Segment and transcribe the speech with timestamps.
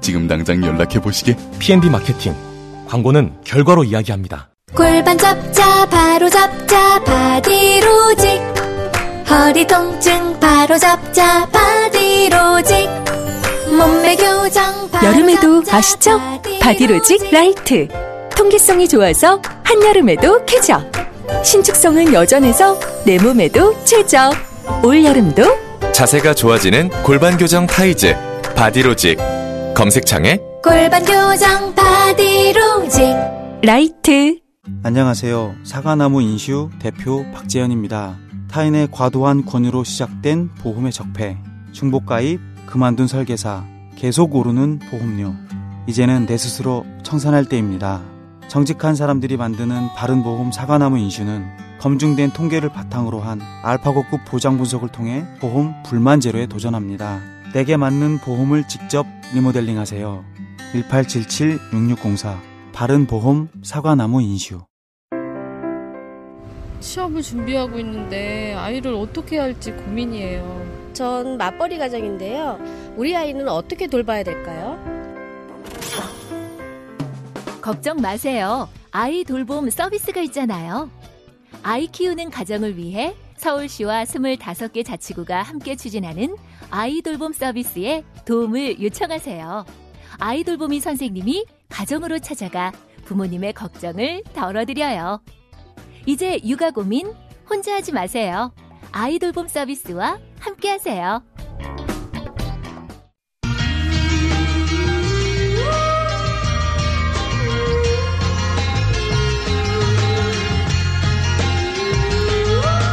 [0.00, 1.36] 지금 당장 연락해 보시게.
[1.58, 2.34] PNB 마케팅.
[2.88, 4.48] 광고는 결과로 이야기합니다.
[4.74, 8.40] 골반 잡자 바로 잡자 바디로직
[9.30, 12.88] 허리 통증 바로 잡자 바디로직
[13.76, 16.20] 몸매 교정 바로 여름에도 잡자, 아시죠?
[16.60, 17.88] 바디로직 라이트
[18.36, 20.82] 통기성이 좋아서 한여름에도 쾌적
[21.42, 24.32] 신축성은 여전해서 내 몸에도 최적
[24.82, 25.42] 올여름도
[25.92, 28.14] 자세가 좋아지는 골반 교정 타이즈
[28.54, 29.18] 바디로직
[29.78, 33.14] 검색창에 골반 교정 바디로직
[33.62, 34.40] 라이트
[34.82, 35.54] 안녕하세요.
[35.62, 38.16] 사과나무 인슈 대표 박재현입니다.
[38.50, 41.38] 타인의 과도한 권유로 시작된 보험의 적폐,
[41.70, 45.32] 중복가입, 그만둔 설계사, 계속 오르는 보험료.
[45.86, 48.02] 이제는 내 스스로 청산할 때입니다.
[48.48, 51.46] 정직한 사람들이 만드는 바른보험 사과나무 인슈는
[51.80, 57.37] 검증된 통계를 바탕으로 한 알파고급 보장 분석을 통해 보험 불만 제로에 도전합니다.
[57.54, 60.24] 내게 맞는 보험을 직접 리모델링 하세요.
[60.74, 62.38] 1877-6604
[62.72, 64.60] 바른보험 사과나무 인슈
[66.80, 70.68] 시험을 준비하고 있는데 아이를 어떻게 할지 고민이에요.
[70.92, 72.58] 전 맞벌이 가정인데요.
[72.96, 74.78] 우리 아이는 어떻게 돌봐야 될까요?
[77.60, 78.68] 걱정 마세요.
[78.90, 80.90] 아이 돌봄 서비스가 있잖아요.
[81.62, 86.36] 아이 키우는 가정을 위해 서울시와 25개 자치구가 함께 추진하는
[86.70, 89.64] 아이 돌봄 서비스에 도움을 요청하세요.
[90.18, 92.72] 아이 돌보미 선생님이 가정으로 찾아가
[93.04, 95.20] 부모님의 걱정을 덜어드려요.
[96.06, 97.12] 이제 육아 고민
[97.48, 98.52] 혼자 하지 마세요.
[98.92, 101.22] 아이 돌봄 서비스와 함께 하세요.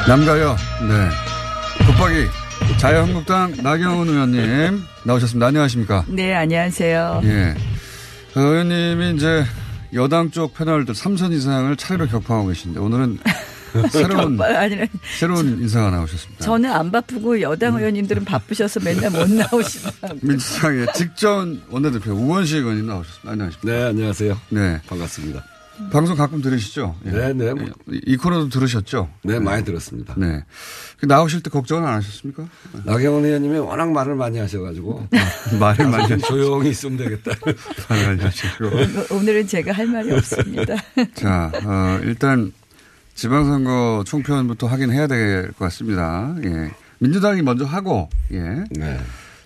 [0.08, 0.56] 남가요.
[0.88, 1.86] 네.
[1.86, 2.28] 국박이
[2.78, 5.48] 자유한국당 나경원 의원님 나오셨습니다.
[5.48, 6.06] 안녕하십니까?
[6.08, 7.22] 네, 안녕하세요.
[7.24, 7.56] 예.
[8.34, 9.44] 그 의원님이 이제
[9.94, 13.18] 여당 쪽 패널들 3선 이상을 차례로 격파하고 계신데 오늘은
[13.92, 14.86] 새로운 아니라
[15.18, 16.44] 새로운 인사가 나오셨습니다.
[16.46, 20.20] 저는 안 바쁘고 여당 의원님들은 바쁘셔서 맨날 못 나오시더라고요.
[20.22, 23.32] 민주당의 직전 원내대표 우원식 의원님 나오셨습니다.
[23.32, 23.72] 안녕하십니까?
[23.78, 24.40] 네, 안녕하세요.
[24.50, 24.80] 네.
[24.88, 25.44] 반갑습니다.
[25.92, 26.96] 방송 가끔 들으시죠?
[27.06, 27.12] 예.
[27.12, 27.54] 네, 네.
[27.92, 29.10] 이, 이 코너도 들으셨죠?
[29.24, 30.14] 네, 많이 들었습니다.
[30.18, 30.44] 네.
[31.00, 32.48] 그 나오실 때 걱정은 안 하셨습니까?
[32.86, 35.08] 나경원 의원님이 워낙 말을 많이 하셔가지고.
[35.60, 36.28] 말을 많이 하시고.
[36.28, 37.32] 조용히 있으면 되겠다.
[37.90, 39.16] 말을 많이 하시고.
[39.16, 40.76] 오늘은 제가 할 말이 없습니다.
[41.14, 42.54] 자, 어, 일단
[43.16, 46.36] 지방선거 총편부터 확인해야 될 것 같습니다.
[46.44, 46.72] 예.
[47.00, 48.40] 민주당이 먼저 하고, 예.
[48.72, 48.98] 네.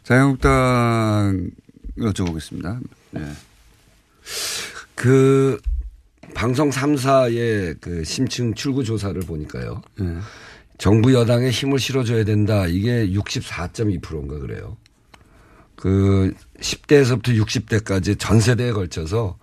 [0.03, 1.49] 자유한국당
[1.97, 2.79] 여쭤보겠습니다.
[3.17, 3.21] 예.
[4.95, 5.59] 그,
[6.33, 9.81] 방송 3사의 그 심층 출구 조사를 보니까요.
[10.01, 10.05] 예.
[10.77, 12.65] 정부 여당에 힘을 실어줘야 된다.
[12.65, 14.77] 이게 64.2%인가 그래요.
[15.75, 19.37] 그 10대에서부터 60대까지 전 세대에 걸쳐서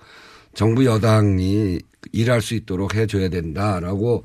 [0.55, 1.79] 정부 여당이
[2.13, 4.25] 일할 수 있도록 해줘야 된다라고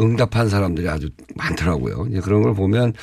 [0.00, 2.06] 응답한 사람들이 아주 많더라고요.
[2.10, 2.94] 이제 그런 걸 보면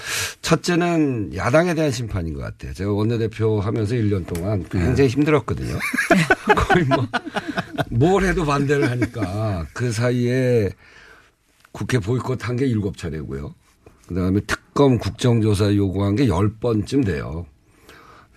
[0.41, 2.73] 첫째는 야당에 대한 심판인 것 같아요.
[2.73, 5.77] 제가 원내대표 하면서 1년 동안 굉장히 힘들었거든요.
[6.55, 7.07] 거의 뭐,
[7.91, 10.69] 뭘 해도 반대를 하니까 그 사이에
[11.71, 13.53] 국회 보이콧 한 게 7차례고요.
[14.07, 17.45] 그 다음에 특검 국정조사 요구한 게 10번쯤 돼요.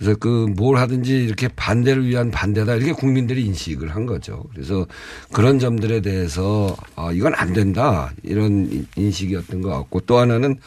[0.01, 4.45] 그래서 그 뭘 하든지 이렇게 반대를 위한 반대다 이렇게 국민들이 인식을 한 거죠.
[4.53, 4.87] 그래서
[5.31, 10.59] 그런 점들에 대해서 아 이건 안 된다 이런 인식이었던 것 같고 또 하나는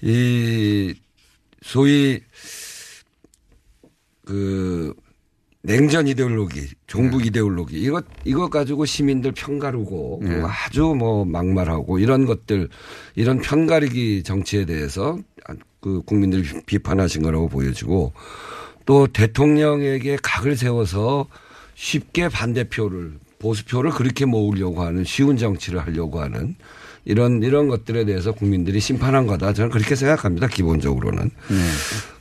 [0.00, 0.94] 이
[1.62, 2.20] 소위
[4.24, 4.94] 그
[5.62, 7.28] 냉전 이데올로기, 종북 네.
[7.28, 10.42] 이데올로기 이것 이것 가지고 시민들 편가르고 네.
[10.42, 12.68] 아주 뭐 막말하고 이런 것들
[13.14, 15.18] 이런 편가르기 정치에 대해서
[15.80, 18.12] 그 국민들이 비판하신 거라고 보여지고
[18.84, 21.26] 또 대통령에게 각을 세워서
[21.74, 26.54] 쉽게 반대표를 보수표를 그렇게 모으려고 하는 쉬운 정치를 하려고 하는
[27.04, 29.52] 이런 이런 것들에 대해서 국민들이 심판한 거다.
[29.52, 31.30] 저는 그렇게 생각합니다 기본적으로는.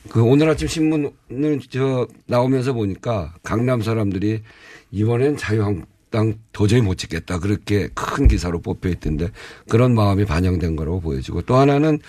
[0.10, 4.42] 그 오늘 아침 신문을 저 나오면서 보니까 강남 사람들이
[4.92, 7.40] 이번엔 자유한국당 도저히 못 찍겠다.
[7.40, 9.30] 그렇게 큰 기사로 뽑혀 있던데
[9.70, 12.00] 그런 마음이 반영된 거라고 보여지고 또 하나는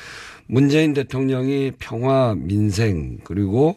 [0.46, 3.76] 문재인 대통령이 평화 민생 그리고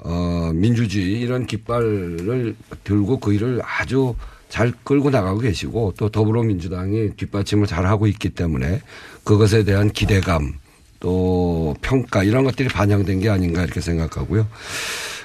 [0.00, 2.54] 어, 민주주의 이런 깃발을
[2.84, 4.14] 들고 그 일을 아주
[4.48, 8.80] 잘 끌고 나가고 계시고 또 더불어민주당이 뒷받침을 잘 하고 있기 때문에
[9.24, 10.54] 그것에 대한 기대감
[11.00, 14.46] 또 평가 이런 것들이 반영된 게 아닌가 이렇게 생각하고요.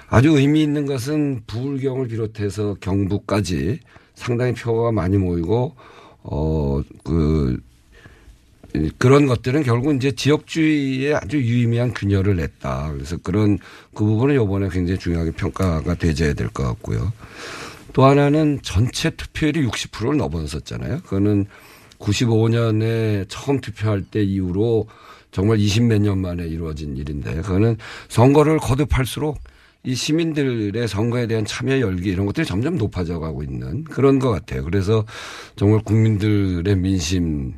[0.09, 3.79] 아주 의미 있는 것은 부울경을 비롯해서 경북까지
[4.13, 5.75] 상당히 표가 많이 모이고
[6.21, 7.59] 어그
[8.97, 12.91] 그런 것들은 결국 이제 지역주의에 아주 유의미한 균열을 냈다.
[12.93, 13.59] 그래서 그런
[13.93, 17.13] 그 부분은 이번에 굉장히 중요하게 평가가 되져야 될 것 같고요.
[17.93, 21.01] 또 하나는 전체 투표율이 60%를 넘어섰잖아요.
[21.01, 21.45] 그거는
[21.99, 24.87] 95년에 처음 투표할 때 이후로
[25.31, 27.77] 정말 20 몇 년 만에 이루어진 일인데 그거는
[28.09, 29.39] 선거를 거듭할수록
[29.83, 34.63] 이 시민들의 선거에 대한 참여 열기 이런 것들이 점점 높아져 가고 있는 그런 것 같아요.
[34.63, 35.05] 그래서
[35.55, 37.53] 정말 국민들의 민심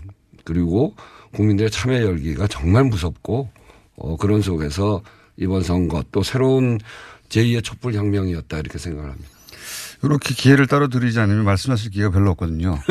[0.45, 0.95] 그리고
[1.33, 3.50] 국민들의 참여 열기가 정말 무섭고
[3.97, 5.01] 어 그런 속에서
[5.36, 6.80] 이번 선거 또 새로운
[7.27, 9.30] 제2의 촛불 혁명이었다 이렇게 생각을 합니다.
[10.03, 12.77] 이렇게 기회를 따로 드리지 않으면 말씀하실 기회가 별로 없거든요.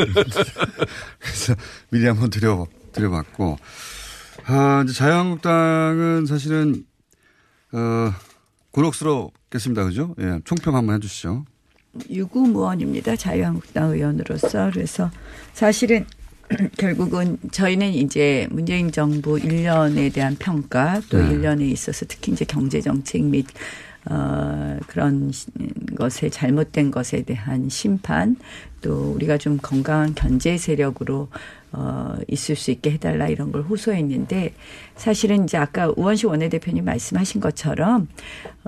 [1.18, 1.54] 그래서
[1.90, 3.56] 미리 한번 드려, 드려봤고.
[4.46, 6.84] 아, 이제 자유한국당은 사실은,
[7.72, 8.12] 어,
[8.72, 9.84] 곤혹스럽겠습니다.
[9.84, 10.14] 그죠?
[10.20, 11.44] 예, 총평 한번 해주시죠.
[12.10, 13.14] 유구무원입니다.
[13.14, 14.70] 자유한국당 의원으로서.
[14.72, 15.10] 그래서
[15.52, 16.04] 사실은
[16.78, 21.30] 결국은 저희는 이제 문재인 정부 1년에 대한 평가 또 네.
[21.30, 23.46] 1년에 있어서 특히 이제 경제 정책 및
[24.06, 25.32] 어, 그런
[25.96, 28.36] 것에 잘못된 것에 대한 심판
[28.82, 31.28] 또 우리가 좀 건강한 견제 세력으로
[31.76, 34.54] 어, 있을 수 있게 해달라 이런 걸 호소했는데
[34.94, 38.06] 사실은 이제 아까 우원식 원내대표님 말씀하신 것처럼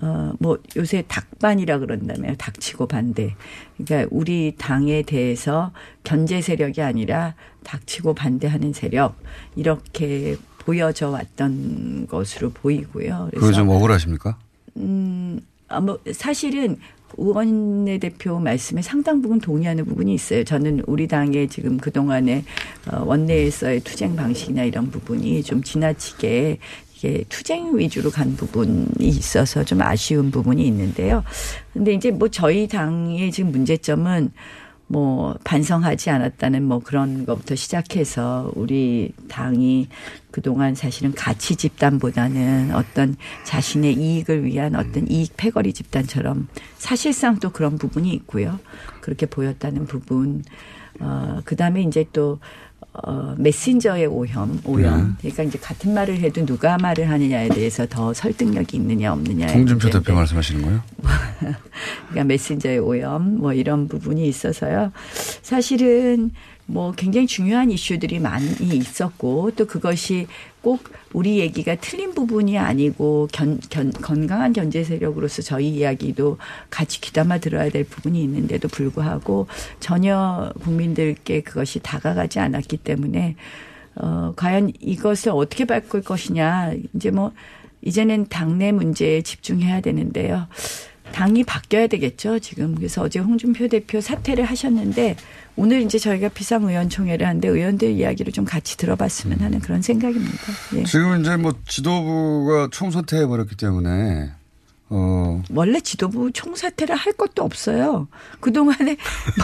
[0.02, 2.34] 어, 뭐 요새 닭반이라 그런다며요.
[2.36, 3.36] 닥치고 반대.
[3.76, 5.70] 그러니까 우리 당에 대해서
[6.02, 9.16] 견제 세력이 아니라 닥치고 반대하는 세력
[9.54, 13.30] 이렇게 보여져 왔던 것으로 보이고요.
[13.34, 14.36] 그거 좀 억울하십니까?
[14.78, 16.76] 음, 아, 뭐, 사실은
[17.16, 20.44] 의원내 대표 말씀에 상당 부분 동의하는 부분이 있어요.
[20.44, 22.44] 저는 우리 당의 지금 그동안의
[22.90, 26.58] 어, 원내에서의 투쟁 방식이나 이런 부분이 좀 지나치게
[26.96, 31.22] 이게 투쟁 위주로 간 부분이 있어서 좀 아쉬운 부분이 있는데요.
[31.72, 34.30] 근데 이제 뭐 저희 당의 지금 문제점은
[34.88, 39.88] 뭐 반성하지 않았다는 뭐 그런 것부터 시작해서 우리 당이
[40.30, 46.48] 그동안 사실은 가치 집단보다는 어떤 자신의 이익을 위한 어떤 이익 패거리 집단처럼
[46.78, 48.60] 사실상 또 그런 부분이 있고요.
[49.00, 50.44] 그렇게 보였다는 부분.
[51.00, 52.38] 어, 그 다음에 이제 또
[53.04, 55.16] 어, 메신저의 오염, 오염.
[55.18, 59.48] 그러니까 이제 같은 말을 해도 누가 말을 하느냐에 대해서 더 설득력이 있느냐 없느냐.
[59.48, 60.82] 홍준표 대표 말씀하시는 거예요?
[62.08, 64.92] 그러니까 메신저의 오염 뭐 이런 부분이 있어서요.
[65.42, 66.30] 사실은
[66.66, 70.26] 뭐 굉장히 중요한 이슈들이 많이 있었고 또 그것이
[70.66, 70.82] 꼭
[71.12, 76.38] 우리 얘기가 틀린 부분이 아니고 견, 견, 건강한 견제 세력으로서 저희 이야기도
[76.70, 79.46] 같이 귀담아 들어야 될 부분이 있는데도 불구하고
[79.78, 83.36] 전혀 국민들께 그것이 다가가지 않았기 때문에
[83.94, 87.30] 어, 과연 이것을 어떻게 바꿀 것이냐 이제 뭐
[87.82, 90.48] 이제는 당내 문제에 집중해야 되는데요.
[91.12, 92.74] 당이 바뀌어야 되겠죠, 지금.
[92.74, 95.14] 그래서 어제 홍준표 대표 사퇴를 하셨는데
[95.56, 100.38] 오늘 이제 저희가 비상의원총회를 하는데 의원들 이야기를 좀 같이 들어봤으면 하는 그런 생각입니다.
[100.74, 100.84] 예.
[100.84, 104.32] 지금 이제 뭐 지도부가 총선퇴해 버렸기 때문에
[104.88, 108.06] 어 원래 지도부 총사퇴를 할 것도 없어요.
[108.40, 108.96] 그동안에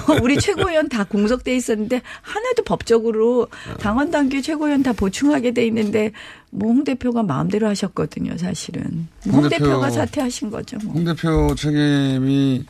[0.07, 3.49] 뭐 우리 최고위원 다 공석돼 있었는데 하나도 법적으로
[3.81, 6.13] 당원 단계 최고위원 다 보충하게 돼 있는데
[6.51, 9.09] 뭐 홍 대표가 마음대로 하셨거든요, 사실은.
[9.25, 10.77] 홍, 홍 대표- 대표가 사퇴하신 거죠.
[10.85, 10.93] 뭐.
[10.95, 12.65] 홍 대표 책임이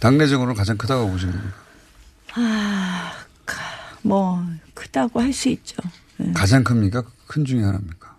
[0.00, 1.56] 당내적으로 가장 크다고 보시는 겁니까?
[2.34, 3.12] 아,
[3.46, 4.42] 가- 뭐
[4.74, 5.76] 크다고 할 수 있죠.
[6.20, 6.32] 예.
[6.32, 7.04] 가장 큽니까?
[7.26, 8.10] 큰 중에 하나입니까?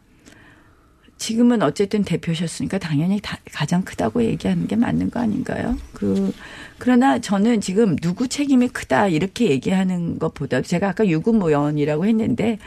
[1.18, 5.78] 지금은 어쨌든 대표셨으니까 당연히 다 가장 크다고 얘기하는 게 맞는 거 아닌가요?
[5.94, 6.34] 그
[6.80, 12.58] 그러나 저는 지금 누구 책임이 크다 이렇게 얘기하는 것보다 제가 아까 유구모연이라고 했는데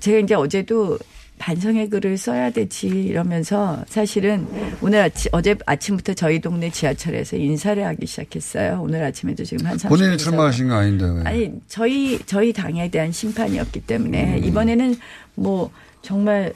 [0.00, 0.98] 제가 이제 어제도
[1.38, 4.46] 반성의 글을 써야 되지 이러면서 사실은
[4.80, 8.80] 오늘 아침 어제 아침부터 저희 동네 지하철에서 인사를 하기 시작했어요.
[8.82, 11.22] 오늘 아침에도 지금 한 30분 본인이 출마하신 거 아닌데 왜?
[11.24, 14.94] 아니 저희 저희 당에 대한 심판이었기 때문에 이번에는
[15.34, 15.70] 뭐
[16.02, 16.52] 정말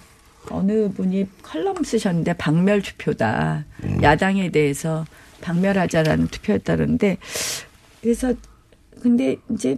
[0.51, 3.65] 어느 분이 컬럼 쓰셨는데 박멸 투표다
[4.03, 5.05] 야당에 대해서
[5.43, 7.19] 박멸하자라는 투표였다는데
[8.01, 8.33] 그래서
[9.03, 9.77] 근데 이제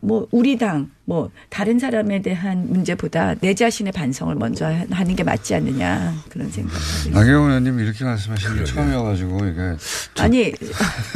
[0.00, 5.24] 뭐 우리 당 뭐 다른 사람에 대한 문제보다 내 자신의 반성을 먼저 하- 하는 게
[5.24, 6.72] 맞지 않느냐 그런 생각.
[7.10, 9.60] 나경원 의원님 이렇게 말씀하시는 게 처음이어가지고 이게
[10.20, 10.52] 아니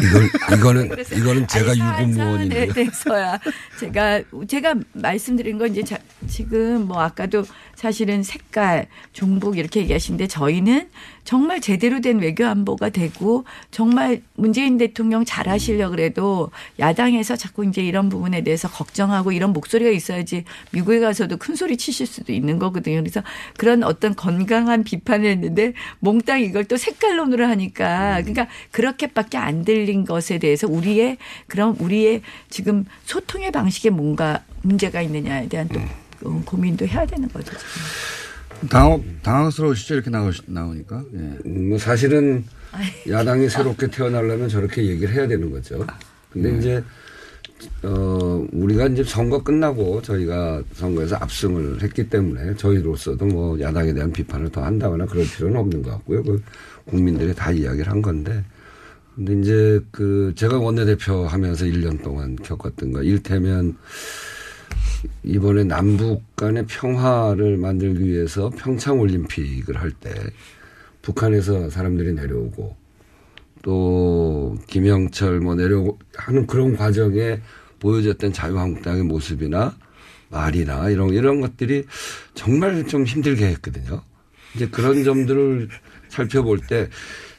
[0.03, 3.39] 이걸 이거는 이거는 제가 사안에 대해서야
[3.79, 5.97] 제가 제가 말씀드린 건 이제 자,
[6.27, 7.45] 지금 뭐 아까도
[7.77, 10.89] 사실은 색깔, 종북 이렇게 얘기하시는데 저희는
[11.23, 18.09] 정말 제대로 된 외교 안보가 되고 정말 문재인 대통령 잘하시려 그래도 야당에서 자꾸 이제 이런
[18.09, 23.01] 부분에 대해서 걱정하고 이런 목소리 가 있어야지 미국에 가서도 큰 소리 치실 수도 있는 거거든요.
[23.01, 23.23] 그래서
[23.57, 30.39] 그런 어떤 건강한 비판을 했는데 몽땅 이걸 또 색깔론으로 하니까 그러니까 그렇게밖에 안 들린 것에
[30.39, 35.81] 대해서 우리의 그런 우리의 지금 소통의 방식에 뭔가 문제가 있느냐에 대한 또
[36.25, 37.53] 어, 고민도 해야 되는 거죠.
[37.57, 38.69] 지금.
[38.69, 39.95] 당황, 당황스러우시죠?
[39.95, 41.05] 이렇게 나오, 나오니까.
[41.15, 41.49] 예.
[41.49, 42.45] 뭐 사실은
[43.09, 45.85] 야당이 새롭게 태어나려면 저렇게 얘기를 해야 되는 거죠.
[46.33, 46.59] 근데 네.
[46.59, 46.85] 이제
[47.83, 54.51] 어 우리가 이제 선거 끝나고 저희가 선거에서 압승을 했기 때문에 저희로서도 뭐 야당에 대한 비판을
[54.51, 56.23] 더 한다거나 그럴 필요는 없는 것 같고요.
[56.23, 56.43] 그
[56.87, 58.45] 국민들이 다 이야기를 한 건데.
[59.15, 63.77] 근데 이제 그 제가 원내대표 하면서 1년 동안 겪었던 거 일테면
[65.23, 70.11] 이번에 남북 간의 평화를 만들기 위해서 평창 올림픽을 할 때
[71.03, 72.75] 북한에서 사람들이 내려오고
[73.65, 77.41] 또 김영철 뭐 내려오고 하는 그런 과정에
[77.81, 79.75] 보여졌던 자유한국당의 모습이나
[80.29, 81.87] 말이나 이런 이런 것들이
[82.35, 84.03] 정말 좀 힘들게 했거든요.
[84.55, 85.69] 이제 그런 점들을
[86.11, 86.91] 살펴볼 때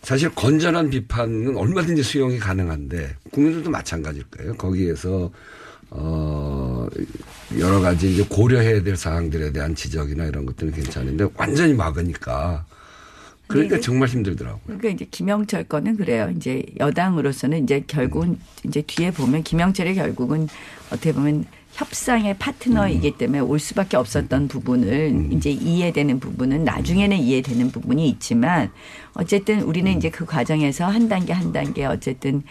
[0.02, 4.56] 사실 건전한 비판은 얼마든지 수용이 가능한데 국민들도 마찬가지일 거예요.
[4.56, 5.32] 거기에서
[5.92, 6.88] 어
[7.60, 12.66] 여러 가지 이제 고려해야 될 사항들에 대한 지적이나 이런 것들은 괜찮은데 완전히 막으니까
[13.48, 14.62] 그러니까 정말 힘들더라고요.
[14.66, 16.32] 그러니까 이제 김영철 거는 그래요.
[16.36, 20.48] 이제 여당으로서는 이제 결국은 이제 뒤에 보면 김영철이 결국은
[20.90, 28.08] 어떻게 보면 협상의 파트너이기 때문에 올 수밖에 없었던 부분을 이제 이해되는 부분은 나중에는 이해되는 부분이
[28.10, 28.72] 있지만
[29.14, 32.44] 어쨌든 우리는 이제 그 과정에서 한 단계 한 단계 어쨌든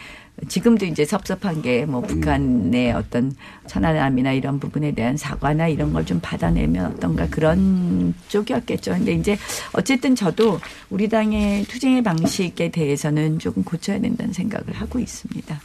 [0.49, 3.33] 지금도 이제 섭섭한 게 뭐 북한의 어떤
[3.67, 8.93] 천안함이나 이런 부분에 대한 사과나 이런 걸 좀 받아내면 어떤가 그런 쪽이었겠죠.
[8.93, 9.39] 근데 이제
[9.73, 10.61] 어쨌든 저도
[10.91, 15.61] 우리 당의 투쟁의 방식에 대해서는 조금 고쳐야 된다는 생각을 하고 있습니다.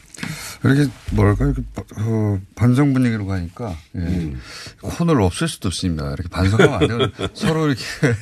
[0.63, 1.61] 이렇게 뭐랄까 이렇게
[1.97, 4.33] 어, 반성 분위기로 가니까 예.
[4.81, 6.07] 코너를 없앨 수도 없습니다.
[6.13, 7.81] 이렇게 반성하면 안 되고 서로 이렇게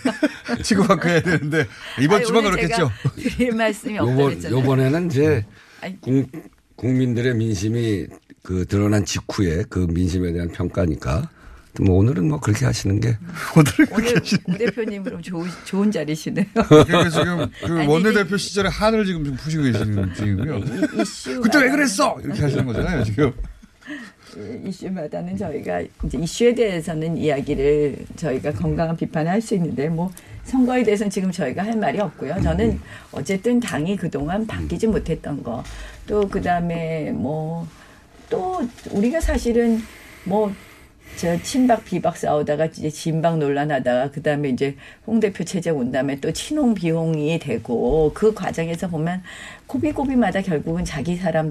[0.64, 1.66] 치고받고 해야 되는데
[2.00, 2.90] 이번 아니, 주만 그렇겠죠.
[3.16, 4.60] 드릴 말씀이 요번 없다랬잖아요.
[4.60, 5.44] 요번에는 이제 아니.
[6.02, 6.30] 국,
[6.76, 8.08] 국민들의 민심이
[8.44, 11.30] 그 드러난 직후에 그 민심에 대한 평가니까
[11.82, 13.18] 뭐 오늘은 뭐 그렇게 하시는 게
[13.56, 13.72] 오늘
[14.48, 16.46] 우 대표님 그럼 좋은, 좋은 자리시네요.
[16.54, 20.62] 그러니까 지금 그 아니, 원내 대표 시절에 한을 지금 좀 푸시고 계시는 중이고요.
[21.02, 22.18] 이슈 그때 왜 그랬어?
[22.24, 23.32] 이렇게 하시는 거잖아요, 지금.
[24.66, 30.12] 이슈마다는 저희가 이제 이슈에 대해서는 이야기를 저희가 건강한 비판을 할 수 있는데 뭐
[30.44, 32.42] 선거에 대해서는 지금 저희가 할 말이 없고요.
[32.42, 32.80] 저는
[33.12, 35.64] 어쨌든 당이 그동안 바뀌지 못했던 거
[36.08, 37.68] 또 그다음에 뭐
[38.30, 38.60] 또
[38.92, 39.80] 우리가 사실은
[40.26, 40.52] 뭐
[41.18, 44.76] 저 친박 비박 싸우다가 이제 진박 논란하다가 그다음에 이제
[45.08, 49.24] 홍 대표 체제 온 다음에 또 친홍 비홍이 되고 그 과정에서 보면
[49.66, 51.50] 고비고비마다 결국은 자기 사람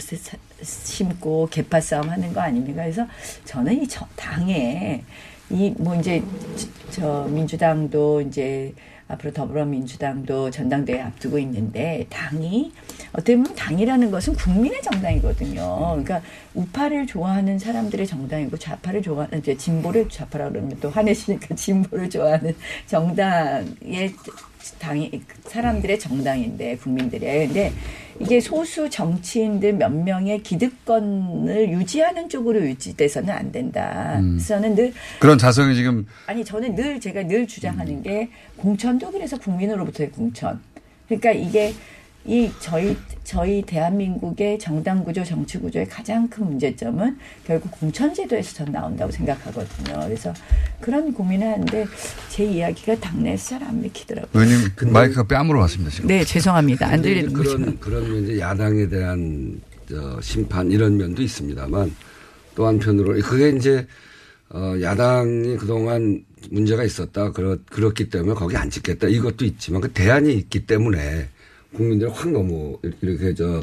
[0.62, 2.82] 심고 개파 싸움 하는 거 아닙니까?
[2.82, 3.06] 그래서
[3.44, 5.02] 저는 이 저- 당에
[5.50, 6.22] 이 뭐 이제
[6.90, 8.72] 저 민주당도 이제
[9.08, 12.72] 앞으로 더불어민주당도 전당대회 앞두고 있는데 당이
[13.12, 15.78] 어떻게 보면 당이라는 것은 국민의 정당이거든요.
[15.90, 16.20] 그러니까
[16.54, 22.54] 우파를 좋아하는 사람들의 정당이고 좌파를 좋아하는 이제 진보를 좌파라 그러면 또 화내시니까 진보를 좋아하는
[22.86, 24.14] 정당의
[24.78, 27.72] 당이 사람들의 정당인데 국민들의 근데
[28.18, 34.16] 이게 소수 정치인들 몇 명의 기득권을 유지하는 쪽으로 유지돼서는 안 된다.
[34.18, 34.32] 음.
[34.32, 39.38] 그래서 저는 늘 그런 자성이 지금 아니 저는 늘 제가 늘 주장하는 게 공천도 그래서
[39.38, 40.60] 국민으로부터의 공천.
[41.06, 41.72] 그러니까 이게
[42.26, 47.16] 이 저희 저희 대한민국의 정당 구조 정치 구조의 가장 큰 문제점은
[47.46, 50.00] 결국 공천 제도에서 전 나온다고 생각하거든요.
[50.06, 50.32] 그래서
[50.80, 51.86] 그런 고민을 하는데
[52.28, 54.42] 제 이야기가 당내에서 잘 안 믿기더라고요.
[54.44, 56.08] 의원님 마이크가 뺨으로 왔습니다, 지금.
[56.08, 56.86] 네, 죄송합니다.
[56.86, 57.78] 안 들리는 그런 거죠.
[57.78, 61.94] 그런 이제 야당에 대한 저 심판 이런 면도 있습니다만
[62.54, 63.86] 또 한편으로 그게 이제
[64.50, 70.32] 어 야당이 그동안 문제가 있었다 그렇 그렇기 때문에 거기 안 찍겠다 이것도 있지만 그 대안이
[70.34, 71.28] 있기 때문에
[71.76, 73.62] 국민들 확 너무 이렇게 저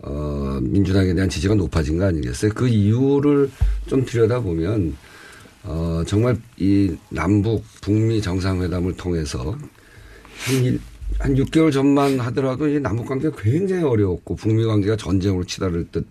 [0.00, 2.52] 어, 민주당에 대한 지지가 높아진 거 아니겠어요?
[2.54, 3.50] 그 이유를
[3.86, 4.94] 좀 들여다보면,
[5.64, 9.56] 어, 정말 이 남북, 북미 정상회담을 통해서
[10.44, 10.80] 한, 일,
[11.18, 16.06] 한 6개월 전만 하더라도 이 남북 관계가 굉장히 어려웠고 북미 관계가 전쟁으로 치달을 듯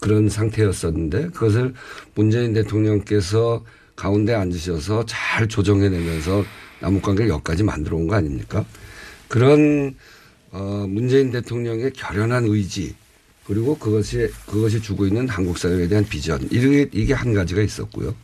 [0.00, 1.74] 그런 상태였었는데 그것을
[2.14, 3.64] 문재인 대통령께서
[3.96, 6.44] 가운데 앉으셔서 잘 조정해내면서
[6.80, 8.64] 남북 관계를 여기까지 만들어 온 거 아닙니까?
[9.28, 9.94] 그런
[10.54, 12.94] 어 문재인 대통령의 결연한 의지
[13.44, 18.14] 그리고 그것이 그것이 주고 있는 한국 사회에 대한 비전 이게 이게 한 가지가 있었고요.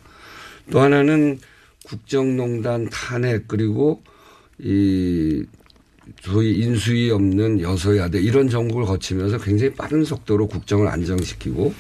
[0.70, 1.40] 또 하나는
[1.84, 4.00] 국정농단 탄핵 그리고
[4.60, 5.44] 이
[6.20, 11.75] 소위 인수위 없는 여소야대 이런 정국을 거치면서 굉장히 빠른 속도로 국정을 안정시키고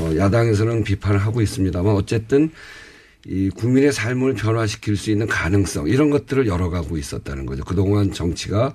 [0.00, 2.50] 어 야당에서는 비판을 하고 있습니다만 어쨌든
[3.26, 7.64] 이 국민의 삶을 변화시킬 수 있는 가능성 이런 것들을 열어가고 있었다는 거죠.
[7.64, 8.74] 그동안 정치가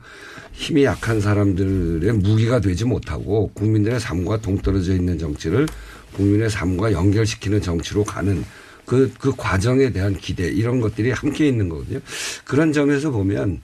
[0.51, 5.67] 힘이 약한 사람들의 무기가 되지 못하고 국민들의 삶과 동떨어져 있는 정치를
[6.13, 8.43] 국민의 삶과 연결시키는 정치로 가는
[8.85, 11.99] 그, 그 과정에 대한 기대 이런 것들이 함께 있는 거거든요.
[12.43, 13.61] 그런 점에서 보면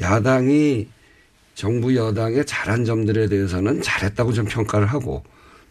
[0.00, 0.88] 야당이
[1.54, 5.22] 정부 여당의 잘한 점들에 대해서는 잘했다고 좀 평가를 하고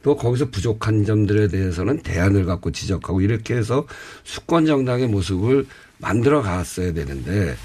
[0.06, 3.88] 또 거기서 부족한 점들에 대해서는 대안을 갖고 지적하고 이렇게 해서
[4.24, 5.66] 수권 정당의 모습을
[5.98, 7.56] 만들어 갔어야 되는데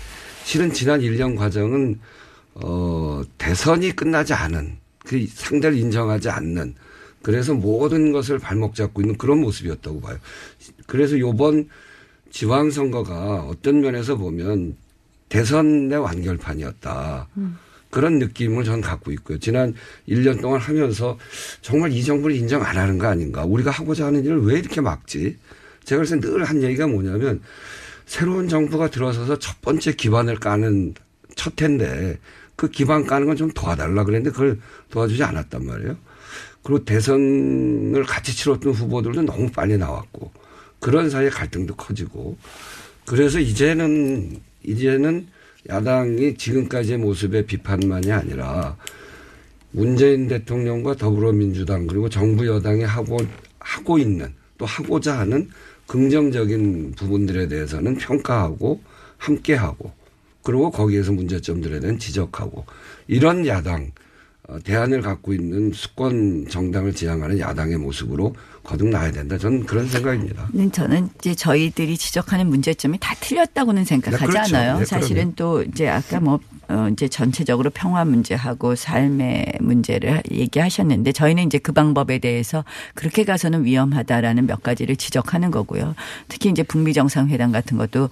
[0.44, 2.00] 실은 지난 1년 과정은
[2.54, 6.76] 어 대선이 끝나지 않은 그 상대를 인정하지 않는
[7.20, 10.16] 그래서 모든 것을 발목 잡고 있는 그런 모습이었다고 봐요.
[10.87, 11.68] 그래서 요번
[12.30, 14.76] 지방선거가 어떤 면에서 보면
[15.28, 17.28] 대선의 완결판이었다.
[17.37, 17.59] 음.
[17.90, 19.38] 그런 느낌을 전 갖고 있고요.
[19.38, 19.75] 지난
[20.09, 21.18] 1년 동안 하면서
[21.61, 23.44] 정말 이 정부를 인정 안 하는 거 아닌가.
[23.44, 25.37] 우리가 하고자 하는 일을 왜 이렇게 막지?
[25.85, 27.40] 제가 그래서 늘 한 얘기가 뭐냐면
[28.06, 30.94] 새로운 정부가 들어서서 첫 번째 기반을 까는
[31.37, 32.18] 첫 해인데
[32.56, 35.97] 그 기반 까는 건 좀 도와달라 그랬는데 그걸 도와주지 않았단 말이에요.
[36.62, 40.30] 그리고 대선을 같이 치렀던 후보들도 너무 빨리 나왔고
[40.78, 42.37] 그런 사이에 갈등도 커지고
[43.06, 45.26] 그래서 이제는 이제는
[45.69, 48.76] 야당이 지금까지의 모습의 비판만이 아니라
[49.73, 53.19] 문재인 대통령과 더불어민주당 그리고 정부 여당이 하고
[53.59, 55.49] 하고 있는 또 하고자 하는
[55.87, 58.81] 긍정적인 부분들에 대해서는 평가하고
[59.19, 59.93] 함께하고
[60.43, 62.64] 그리고 거기에서 문제점들에 대한 지적하고
[63.07, 63.93] 이런 야당
[64.49, 69.38] 어, 대안을 갖고 있는 수권 정당을 지향하는 야당의 모습으로 거듭나야 된다.
[69.38, 70.49] 저는 그런 생각입니다.
[70.73, 74.57] 저는 이제 저희들이 지적하는 문제점이 다 틀렸다고는 생각하지 네, 그렇죠.
[74.57, 74.79] 않아요.
[74.79, 76.38] 네, 사실은 또 이제 아까 뭐
[76.71, 82.64] 어, 이제 전체적으로 평화 문제하고 삶의 문제를 얘기하셨는데 저희는 이제 그 방법에 대해서
[82.95, 85.97] 그렇게 가서는 위험하다라는 몇 가지를 지적하는 거고요.
[86.29, 88.09] 특히 이제 북미 정상회담 같은 것도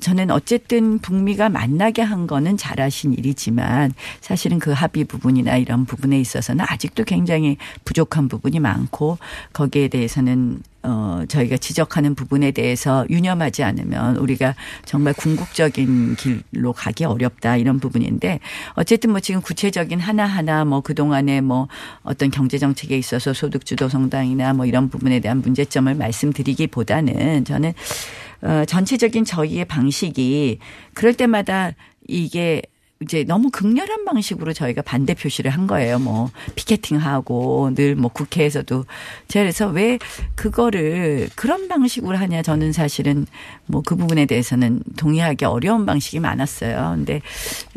[0.00, 6.66] 저는 어쨌든 북미가 만나게 한 거는 잘하신 일이지만 사실은 그 합의 부분이나 이런 부분에 있어서는
[6.68, 9.16] 아직도 굉장히 부족한 부분이 많고
[9.54, 17.56] 거기에 대해서는 어, 저희가 지적하는 부분에 대해서 유념하지 않으면 우리가 정말 궁극적인 길로 가기 어렵다
[17.56, 18.40] 이런 부분인데
[18.74, 21.68] 어쨌든 뭐 지금 구체적인 하나하나 뭐 그동안에 뭐
[22.02, 27.74] 어떤 경제정책에 있어서 소득주도 성당이나 뭐 이런 부분에 대한 문제점을 말씀드리기보다는 저는
[28.40, 30.58] 어, 전체적인 저희의 방식이
[30.94, 31.72] 그럴 때마다
[32.08, 32.62] 이게
[33.02, 35.98] 이제 너무 극렬한 방식으로 저희가 반대 표시를 한 거예요.
[35.98, 38.84] 뭐 피켓팅하고 늘 뭐 국회에서도
[39.28, 39.98] 제가 그래서 왜
[40.34, 43.26] 그거를 그런 방식으로 하냐 저는 사실은
[43.66, 46.92] 뭐 그 부분에 대해서는 동의하기 어려운 방식이 많았어요.
[46.96, 47.20] 근데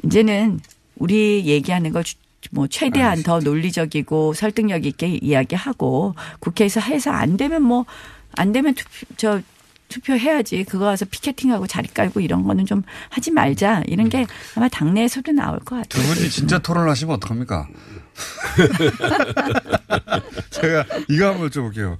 [0.03, 0.59] 이제는
[0.97, 2.03] 우리 얘기하는 걸
[2.51, 9.41] 뭐 최대한 더 논리적이고 설득력 있게 이야기하고 국회에서 해서 안 되면 뭐안 되면 투표, 저
[9.87, 10.63] 투표해야지.
[10.65, 13.83] 그거 와서 피켓팅하고 자리 깔고 이런 거는 좀 하지 말자.
[13.87, 16.13] 이런 게 아마 당내에서도 나올 것두 같아요.
[16.13, 17.67] 분이 진짜 토론하시면 어떡합니까?
[20.51, 21.97] 제가 이거 한번 여쭤볼게요.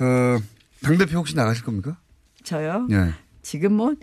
[0.00, 0.38] 어,
[0.82, 1.96] 당대표 혹시 나가실 겁니까?
[2.44, 2.86] 저요?
[2.90, 3.12] 예.
[3.42, 3.94] 지금 뭐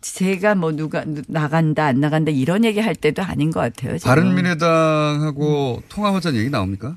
[0.00, 3.98] 제가 뭐 누가 나간다 안 나간다 이런 얘기 할 때도 아닌 것 같아요.
[3.98, 4.08] 지금.
[4.08, 6.96] 바른미래당하고 통합하자는 얘기 나옵니까?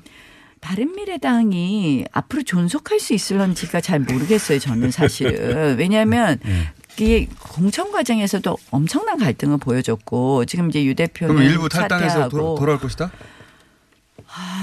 [0.66, 4.58] 바른미래당이 앞으로 존속할 수 있을런지가 잘 모르겠어요.
[4.58, 6.72] 저는 사실은 왜냐하면 네.
[6.98, 13.12] 이게 공천 과정에서도 엄청난 갈등을 보여줬고 지금 이제 유 대표는 그럼 일부 탈당해서 돌아올 것이다?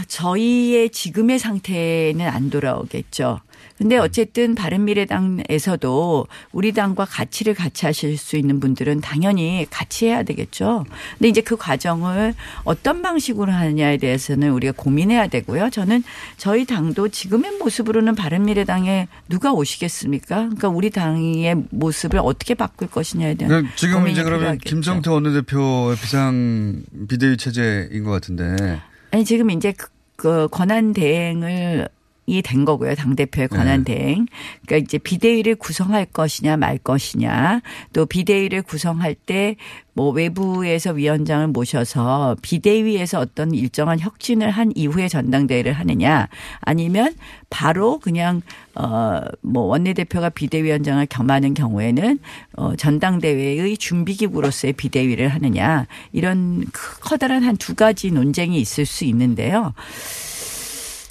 [0.03, 3.39] 아, 저희의 지금의 상태는 안 돌아오겠죠.
[3.77, 10.85] 근데 어쨌든 바른미래당에서도 우리 당과 가치를 같이 하실 수 있는 분들은 당연히 같이 해야 되겠죠.
[11.17, 12.33] 근데 이제 그 과정을
[12.65, 15.69] 어떤 방식으로 하느냐에 대해서는 우리가 고민해야 되고요.
[15.71, 16.03] 저는
[16.37, 20.35] 저희 당도 지금의 모습으로는 바른미래당에 누가 오시겠습니까?
[20.35, 24.69] 그러니까 우리 당의 모습을 어떻게 바꿀 것이냐에 대한 그럼 지금 이제 그러면 필요하겠죠.
[24.69, 29.73] 김정태 원내대표의 비상 비대위 체제인 것 같은데 아니 지금 이제
[30.15, 31.89] 그, 그 권한 대행을
[32.25, 32.95] 이된 거고요.
[32.95, 34.25] 당대표의 권한 대행.
[34.65, 37.61] 그러니까 이제 비대위를 구성할 것이냐 말 것이냐
[37.93, 39.55] 또 비대위를 구성할 때
[39.95, 46.29] 뭐 외부에서 위원장을 모셔서 비대위에서 어떤 일정한 혁신을 한 이후에 전당대회를 하느냐
[46.61, 47.13] 아니면
[47.51, 48.41] 바로 그냥
[48.73, 52.17] 어뭐 원내대표가 비대위원장을 겸하는 경우에는
[52.57, 59.73] 어 전당대회의 준비기구로서의 비대위를 하느냐 이런 크- 커다란 한 두 가지 논쟁이 있을 수 있는데요.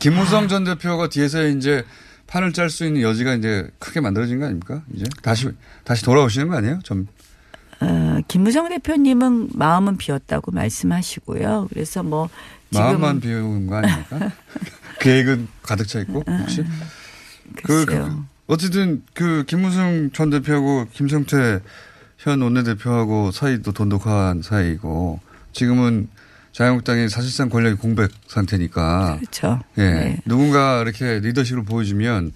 [0.02, 1.84] 김무성 전 대표가 뒤에서 이제
[2.26, 4.82] 판을 짤 수 있는 여지가 이제 크게 만들어진 거 아닙니까?
[4.92, 5.48] 이제 다시
[5.84, 6.80] 다시 돌아오시는 거 아니에요?
[6.82, 7.06] 좀
[7.80, 11.68] 어, 김무성 대표님은 마음은 비었다고 말씀하시고요.
[11.70, 12.28] 그래서 뭐
[12.70, 14.32] 마음만 비운 거 아닙니까?
[14.98, 16.64] 계획은 가득 차 있고 혹시
[17.62, 21.60] 그, 그 어쨌든 그 김무성 전 대표하고 김성태
[22.18, 25.20] 현 원내대표하고 사이도 돈독한 사이고
[25.52, 26.08] 지금은
[26.52, 29.60] 자유한국당이 사실상 권력이 공백 상태니까 그렇죠.
[29.78, 29.82] 예.
[29.82, 30.18] 네.
[30.26, 32.32] 누군가 이렇게 리더십을 보여주면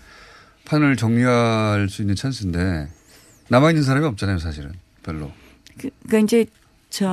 [0.64, 2.88] 판을 정리할 수 있는 찬스인데
[3.48, 4.72] 남아있는 사람이 없잖아요, 사실은.
[5.02, 5.30] 별로.
[5.78, 6.50] 그, 그러니까 이제 저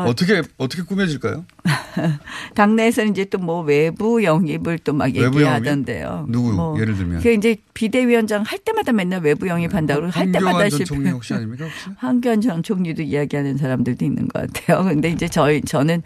[0.07, 1.45] 어떻게, 어떻게 꾸며질까요?
[2.55, 6.27] 당내에서는 이제 또 뭐 외부 영입을 또 막 얘기하던데요.
[6.29, 6.53] 누구?
[6.53, 7.21] 뭐 예를 들면.
[7.21, 10.86] 그 이제 비대위원장 할 때마다 맨날 외부 영입한다고 그러고 할 때마다 황교안 전 실패.
[10.86, 11.65] 총리 혹시 아닙니까?
[11.65, 11.89] 혹시?
[11.97, 14.83] 황교안 전 총리도 이야기하는 사람들도 있는 것 같아요.
[14.88, 16.01] 근데 이제 저희 저는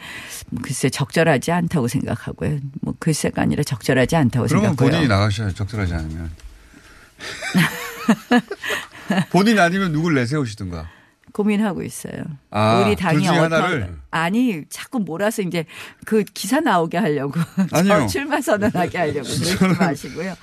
[0.49, 2.60] 뭐 글쎄 적절하지 않다고 생각하고요.
[2.82, 4.89] 뭐 글쎄가 아니라 적절하지 않다고 그러면 생각하고요.
[4.91, 6.32] 본인이 나가셔야 적절하지 않으면.
[9.32, 10.89] 본인 아니면 누굴 내세우시든가.
[11.38, 12.23] 고민하고 있어요.
[12.50, 13.93] 아, 우리 둘 당이 어떤 하나를?
[14.10, 15.65] 아니 자꾸 몰아서 이제
[16.06, 17.39] 그 기사 나오게 하려고
[17.71, 17.93] 아니요.
[18.00, 20.34] 저 출마 선언하게 하려고 그러지 마시고요.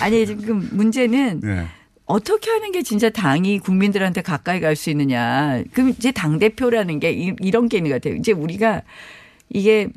[0.00, 1.66] 아니 지금 문제는 네.
[2.06, 5.62] 어떻게 하는 게 진짜 당이 국민들한테 가까이 갈 수 있느냐.
[5.72, 8.14] 그럼 이제 당 대표라는 게 이- 이런 게 있는 것 같아요.
[8.16, 8.82] 이제 우리가
[9.50, 9.88] 이게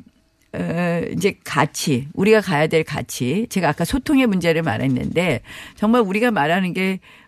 [0.54, 5.42] 어 이제 가치 우리가 가야 될 가치 제가 아까 소통의 문제를 말했는데
[5.76, 6.98] 정말 우리가 말하는 게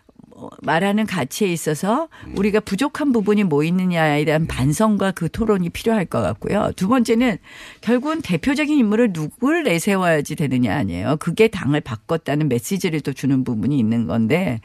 [0.61, 6.71] 말하는 가치에 있어서 우리가 부족한 부분이 뭐 있느냐에 대한 반성과 그 토론이 필요할 것 같고요.
[6.75, 7.37] 두 번째는
[7.81, 11.17] 결국은 대표적인 인물을 누굴 내세워야지 되느냐 아니에요.
[11.19, 14.61] 그게 당을 바꿨다는 메시지를 또 주는 부분이 있는 건데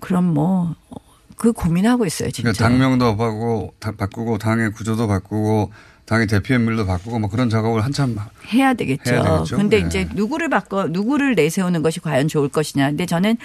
[0.00, 0.74] 그럼 뭐
[1.38, 2.50] 그 고민하고 있어요, 진짜.
[2.52, 5.70] 그러니까 당명도 바꾸고, 다- 바꾸고, 당의 구조도 바꾸고,
[6.04, 8.16] 당의 대표 인물도 바꾸고, 뭐 그런 작업을 한참
[8.52, 9.14] 해야 되겠죠.
[9.14, 9.56] 해야 되겠죠.
[9.56, 9.86] 근데 네.
[9.86, 12.88] 이제 누구를 바꿔 누구를 내세우는 것이 과연 좋을 것이냐.
[12.88, 13.36] 근데 저는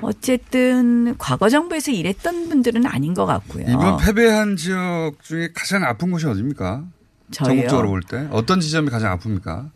[0.00, 3.64] 어쨌든 과거 정부에서 일했던 분들은 아닌 것 같고요.
[3.68, 6.84] 이번 패배한 지역 중에 가장 아픈 곳이 어디입니까?
[7.30, 7.48] 저요?
[7.48, 9.70] 전국적으로 볼 때 어떤 지점이 가장 아픕니까?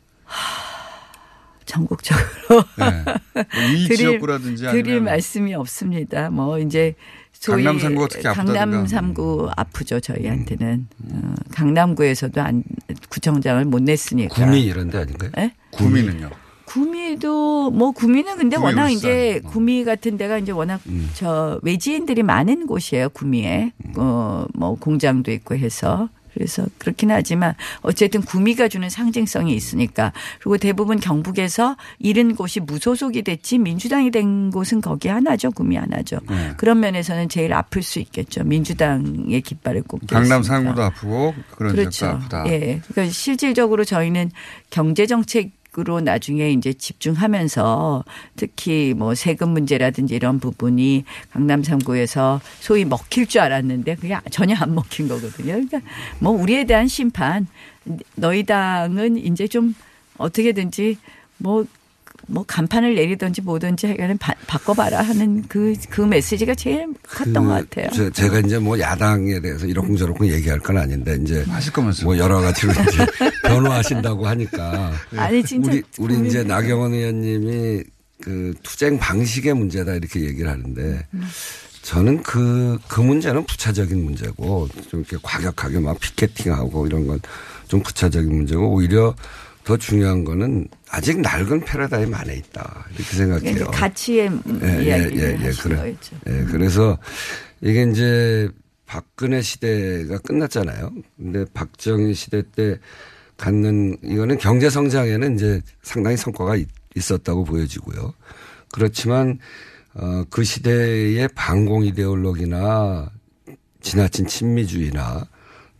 [1.64, 3.04] 전국적으로 네.
[3.34, 6.30] 뭐이 드릴- 지역구라든지 아니면 드릴 말씀이 없습니다.
[6.30, 6.94] 뭐 이제
[7.32, 8.58] 소위 강남 삼구가 특히 아프다든가.
[8.60, 12.62] 강남 3구 아프죠 저희한테는 어, 강남구에서도 안
[13.08, 15.30] 구청장을 못 냈으니까 구미 이런 데 아닌가요?
[15.38, 15.52] 예?
[15.72, 16.30] 구미는요.
[16.72, 18.92] 구미도 뭐 구미는 근데 구미, 워낙 울산.
[18.96, 20.80] 이제 구미 같은 데가 이제 워낙
[21.14, 28.88] 저 외지인들이 많은 곳이에요 구미에 어뭐 공장도 있고 해서 그래서 그렇긴 하지만 어쨌든 구미가 주는
[28.88, 35.76] 상징성이 있으니까 그리고 대부분 경북에서 잃은 곳이 무소속이 됐지 민주당이 된 곳은 거기 하나죠 구미
[35.76, 36.52] 하나죠 네.
[36.56, 40.42] 그런 면에서는 제일 아플 수 있겠죠 민주당의 깃발을 꼽게 강남.
[40.42, 42.06] 상구도 아프고 그런 그렇죠.
[42.06, 42.44] 아프다.
[42.48, 42.80] 예.
[42.88, 44.30] 그러니까 실질적으로 저희는
[44.70, 48.04] 경제 정책 으로 나중에 이제 집중하면서
[48.36, 54.74] 특히 뭐 세금 문제라든지 이런 부분이 강남 3구에서 소위 먹힐 줄 알았는데 그게 전혀 안
[54.74, 55.54] 먹힌 거거든요.
[55.54, 55.80] 그러니까
[56.18, 57.46] 뭐 우리에 대한 심판
[58.16, 59.74] 너희 당은 이제 좀
[60.18, 60.98] 어떻게든지
[61.38, 61.64] 뭐
[62.26, 67.88] 뭐 간판을 내리든지 뭐든지 하여간 바, 바꿔봐라 하는 그, 그 메시지가 제일 컸던 것 같아요.
[67.92, 72.40] 제, 제가 이제 뭐 야당에 대해서 이러쿵저러쿵 얘기할 건 아닌데 이제 하실 거면서 뭐 여러
[72.40, 73.06] 가지로 이제
[73.44, 76.44] 변호하신다고 하니까 아니, 진짜 우리 우리 이제 고민돼요.
[76.44, 77.84] 나경원 의원님이
[78.22, 81.06] 그 투쟁 방식의 문제다 이렇게 얘기를 하는데
[81.82, 87.20] 저는 그, 그 문제는 부차적인 문제고 좀 이렇게 과격하게 막 피켓팅하고 이런 건
[87.72, 89.14] 좀 부차적인 문제고 오히려
[89.64, 93.66] 더 중요한 거는 아직 낡은 패러다임 안에 있다 이렇게 생각해요.
[93.70, 94.30] 가치의
[94.84, 95.76] 이야기를 하신 그래.
[95.76, 96.16] 거였죠.
[96.28, 96.98] 예, 그래서
[97.60, 98.48] 이게 이제
[98.86, 100.92] 박근혜 시대가 끝났잖아요.
[101.16, 102.78] 근데 박정희 시대 때
[103.36, 108.12] 갖는 이거는 경제 성장에는 이제 상당히 성과가 있- 있었다고 보여지고요.
[108.72, 109.38] 그렇지만
[109.94, 113.10] 어, 그 시대의 반공 이데올로기나
[113.80, 115.26] 지나친 친미주의나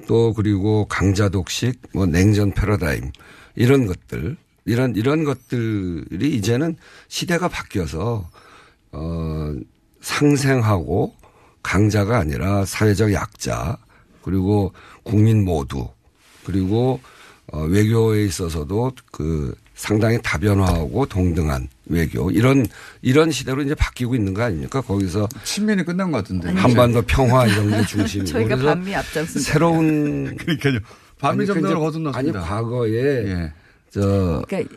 [0.06, 3.10] 또 그리고 강자 독식 뭐 냉전 패러다임
[3.54, 6.76] 이런 것들 이런 이런 것들이 이제는
[7.08, 8.28] 시대가 바뀌어서
[8.92, 9.54] 어
[10.00, 11.14] 상생하고
[11.62, 13.76] 강자가 아니라 사회적 약자
[14.22, 15.88] 그리고 국민 모두
[16.44, 17.00] 그리고
[17.48, 22.66] 어 외교에 있어서도 그 상당히 다변화하고 동등한 외교 이런
[23.00, 24.80] 이런 시대로 이제 바뀌고 있는 거 아닙니까?
[24.80, 29.52] 거기서 친민이 끝난 것 같은데 한반도 평화 이런 게 중심이고 저희가 그래서 반미 앞장섭니다.
[29.52, 30.78] 새로운 그러니까요.
[31.22, 32.38] 반미 아니, 정도로 이제- 거듭났습니다.
[32.40, 32.92] 아니 과거에
[33.28, 33.52] 예.
[33.90, 34.74] 저 그러니까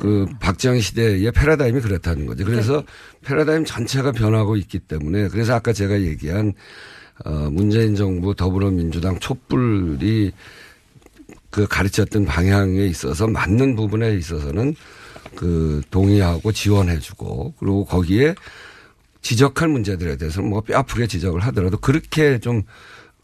[0.00, 2.44] 그 박정희 시대의 패러다임이 그렇다는 거죠.
[2.44, 2.82] 그래서
[3.24, 6.54] 패러다임 전체가 변하고 있기 때문에 그래서 아까 제가 얘기한
[7.24, 10.32] 어 문재인 정부 더불어민주당 촛불이
[11.50, 14.74] 그 가르쳤던 방향에 있어서 맞는 부분에 있어서는
[15.36, 18.34] 그 동의하고 지원해주고 그리고 거기에
[19.22, 22.62] 지적할 문제들에 대해서 뭐 뼈아프게 지적을 하더라도 그렇게 좀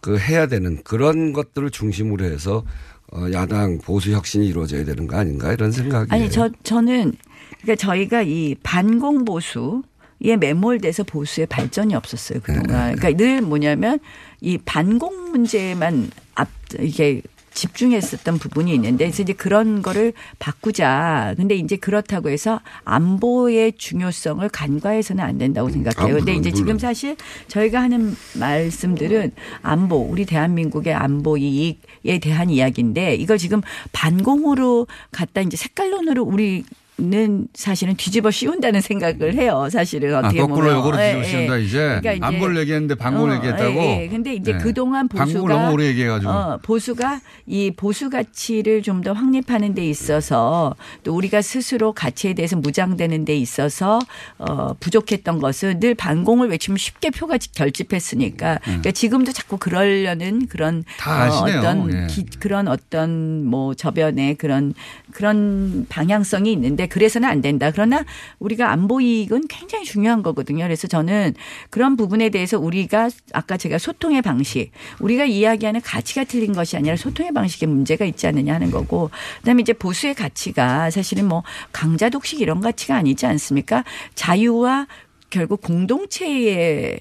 [0.07, 2.65] 그 해야 되는 그런 것들을 중심으로 해서
[3.13, 7.13] 어 야당 보수 혁신이 이루어져야 되는 거 아닌가 이런 생각이 아니 저 저는
[7.61, 9.83] 그러니까 저희가 이 반공 보수
[10.23, 12.95] 에 매몰돼서 보수의 발전이 없었어요 그동안.
[12.95, 13.99] 그러니까 늘 뭐냐면
[14.41, 17.21] 이 반공 문제만 앞 이게
[17.57, 21.35] 집중했었던 부분이 있는데 그래서 이제 그런 거를 바꾸자.
[21.37, 26.15] 근데 이제 그렇다고 해서 안보의 중요성을 간과해서는 안 된다고 생각해요.
[26.15, 26.79] 아, 근데 이제 지금.
[26.79, 27.17] 사실
[27.49, 35.57] 저희가 하는 말씀들은 안보, 우리 대한민국의 안보 이익에 대한 이야기인데 이걸 지금 반공으로 갖다 이제
[35.57, 36.65] 색깔론으로 우리
[36.99, 39.69] 는 사실은 뒤집어 씌운다는 생각을 해요.
[39.71, 40.77] 사실은 아, 어떻게 거꾸로 보면.
[40.79, 41.31] 요거를 예, 뒤집어 예.
[41.31, 43.81] 씌운다 이제 그러니까 이제 안보를 얘기했는데 반공을 어, 얘기했다고.
[43.81, 44.09] 예, 예.
[44.09, 44.57] 근데 이제 예.
[44.57, 46.31] 그동안 보수가 너무 오래 얘기해 가지고.
[46.33, 52.57] 어, 보수가 이 보수 가치를 좀 더 확립하는 데 있어서 또 우리가 스스로 가치에 대해서
[52.57, 53.99] 무장되는 데 있어서
[54.39, 60.83] 어, 부족했던 것은 늘 반공을 외치면 쉽게 표가 결집했으니까 그러니까 지금도 자꾸 그러려는 그런 음.
[60.99, 61.59] 다 아시네요.
[61.59, 62.07] 어떤 예.
[62.07, 64.73] 기- 그런 어떤 뭐 저변의 그런
[65.13, 67.71] 그런 방향성이 있는데 그래서는 안 된다.
[67.71, 68.05] 그러나
[68.39, 70.65] 우리가 안보 이익은 굉장히 중요한 거거든요.
[70.65, 71.35] 그래서 저는
[71.71, 74.71] 그런 부분에 대해서 우리가 아까 제가 소통의 방식,
[75.01, 79.73] 우리가 이야기하는 가치가 틀린 것이 아니라 소통의 방식에 문제가 있지 않느냐 하는 거고, 그다음에 이제
[79.73, 83.85] 보수의 가치가 사실은 뭐 강자 독식 이런 가치가 아니지 않습니까?
[84.15, 84.87] 자유와
[85.31, 86.99] 결국 공동체의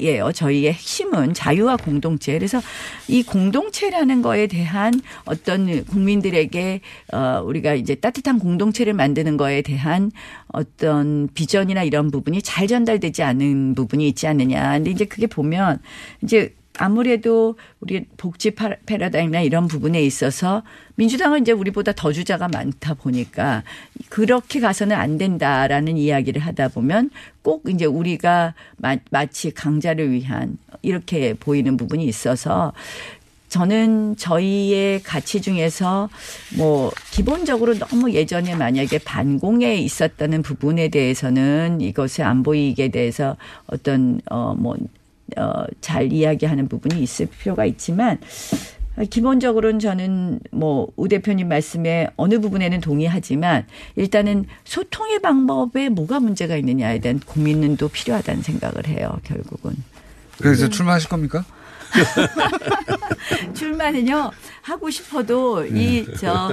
[0.00, 0.32] 예요.
[0.32, 2.32] 저희의 핵심은 자유와 공동체.
[2.32, 2.60] 그래서
[3.08, 6.80] 이 공동체라는 거에 대한 어떤 국민들에게
[7.12, 10.10] 어 우리가 이제 따뜻한 공동체를 만드는 거에 대한
[10.48, 14.72] 어떤 비전이나 이런 부분이 잘 전달되지 않은 부분이 있지 않느냐.
[14.74, 15.80] 근데 이제 그게 보면
[16.22, 20.62] 이제 아무래도 우리 복지 파- 패러다임이나 이런 부분에 있어서
[20.96, 23.62] 민주당은 이제 우리보다 더 주자가 많다 보니까
[24.08, 27.10] 그렇게 가서는 안 된다라는 이야기를 하다 보면
[27.42, 32.72] 꼭 이제 우리가 마, 마치 강자를 위한 이렇게 보이는 부분이 있어서
[33.48, 36.08] 저는 저희의 가치 중에서
[36.56, 44.76] 뭐 기본적으로 너무 예전에 만약에 반공에 있었다는 부분에 대해서는 이것의 안보 이익에 대해서 어떤 어뭐
[45.36, 48.18] 어, 잘 이야기하는 부분이 있을 필요가 있지만
[49.10, 57.00] 기본적으로는 저는 뭐 우 대표님 말씀에 어느 부분에는 동의하지만 일단은 소통의 방법에 뭐가 문제가 있느냐에
[57.00, 59.18] 대한 고민은 또 필요하다는 생각을 해요.
[59.24, 59.74] 결국은.
[60.38, 61.44] 그래서 출마하실 겁니까?
[63.54, 64.30] 출마는요
[64.62, 66.52] 하고 싶어도 이 저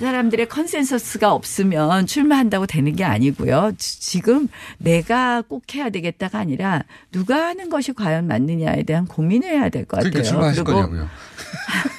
[0.00, 3.72] 사람들의 consensus가 없으면 출마한다고 되는 게 아니고요.
[3.78, 4.48] 지- 지금
[4.78, 9.98] 내가 꼭 해야 되겠다가 아니라 누가 하는 것이 과연 맞느냐에 대한 고민을 해야 될 것
[9.98, 10.10] 같아요.
[10.10, 11.08] 그러니까 출마하실 거냐고요.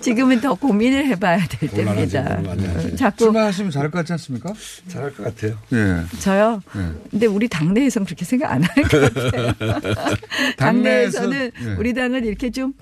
[0.00, 2.40] 지금은 더 고민을 해봐야 될 때입니다.
[2.44, 4.52] 어, 자꾸 출마하시면 잘할 것 같지 않습니까?
[4.88, 5.58] 잘할 것 같아요.
[5.72, 6.18] 예.
[6.20, 6.62] 저요.
[6.76, 6.80] 예.
[7.10, 9.52] 근데 우리 당내에서는 그렇게 생각 안 하는 것 같아요.
[10.56, 11.74] 당내에서는 당내에서, 예.
[11.78, 12.72] 우리 당은 이렇게 좀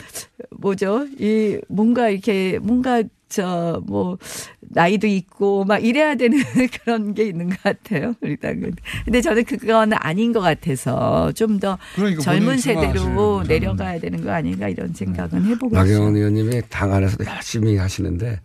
[0.50, 1.07] 뭐죠?
[1.18, 4.18] 이 뭔가 이렇게 뭔가 저 뭐
[4.60, 6.38] 나이도 있고 막 이래야 되는
[6.84, 8.14] 그런 게 있는 것 같아요.
[8.20, 8.74] 우리 당은.
[9.04, 13.42] 근데 저는 그건 아닌 것 같아서 좀더 그러니까 젊은 세대로.
[13.46, 16.16] 내려가야 되는 거 아닌가 이런 생각은 해보고 나경원 있어요.
[16.30, 18.40] 의원님이 당 안에서도 열심히 하시는데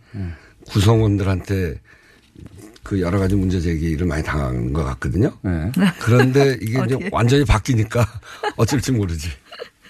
[0.68, 1.80] 구성원들한테
[2.82, 5.32] 그 여러 가지 문제 제기를 많이 당한 것 같거든요.
[6.00, 7.08] 그런데 이게 이제?
[7.12, 8.06] 완전히 바뀌니까
[8.56, 9.28] 어쩔지 모르지.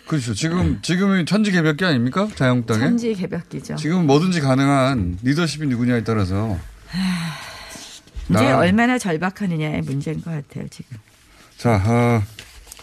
[0.06, 0.34] 그렇죠.
[0.34, 2.28] 지금 지금은 천지 개벽기 아닙니까?
[2.34, 2.80] 자유한국당에.
[2.80, 3.76] 천지 개벽기죠.
[3.76, 6.58] 지금 뭐든지 가능한 리더십이 누구냐에 따라서
[8.30, 10.96] 이제 나- 얼마나 절박하느냐의 문제인 것 같아요 지금.
[11.56, 12.22] 자 어,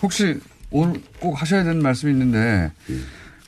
[0.02, 0.38] 혹시
[0.70, 2.72] 오늘 꼭 하셔야 되는 말씀이 있는데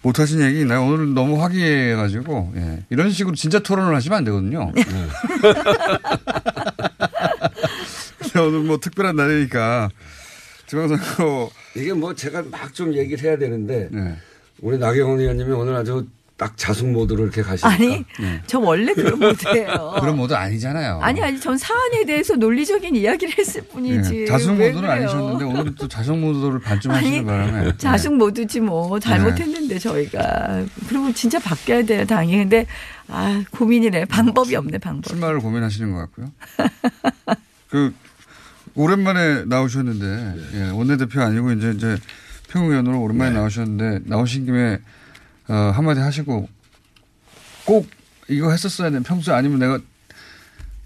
[0.04, 0.86] 못 하신 얘기 있나요?
[0.86, 2.84] 오늘 너무 화기해가지고 예.
[2.92, 4.72] 이런 식으로 진짜 토론을 하시면 안 되거든요.
[8.20, 9.90] 근데 오늘 뭐 특별한 날이니까
[10.68, 14.16] 지방선거 이게 뭐 제가 막 좀 얘기를 해야 되는데 네.
[14.62, 16.06] 우리 나경원 의원님이 오늘 아주
[16.38, 18.04] 딱 자숙 모드로 이렇게 가시니까 아니
[18.46, 19.94] 저 원래 그런 모드예요.
[19.96, 20.00] 네.
[20.02, 21.00] 그런 모드 아니잖아요.
[21.02, 24.22] 아니 아니 전 사안에 대해서 논리적인 이야기를 했을 뿐이지.
[24.24, 24.90] 예, 자숙 왜 모드는?
[24.90, 31.40] 아니셨는데 오늘 또 자숙 모드를 반쯤하시는 아니, 바람에 자숙 모드지 뭐 잘못했는데 저희가 그리고 진짜
[31.40, 32.66] 바뀌어야 돼요 당이 근데
[33.08, 35.08] 아 고민이네 방법이 없네 방법.
[35.10, 36.32] 출마를 고민하시는 것 같고요.
[37.70, 37.94] 그
[38.76, 41.98] 오랜만에 나오셨는데 예, 원내대표 아니고 이제 이제
[42.50, 44.80] 평의원으로 오랜만에 나오셨는데 나오신 김에
[45.48, 46.48] 어, 한마디 하시고
[47.66, 47.88] 꼭
[48.28, 49.80] 이거 했었어야 되는 평소에 아니면 내가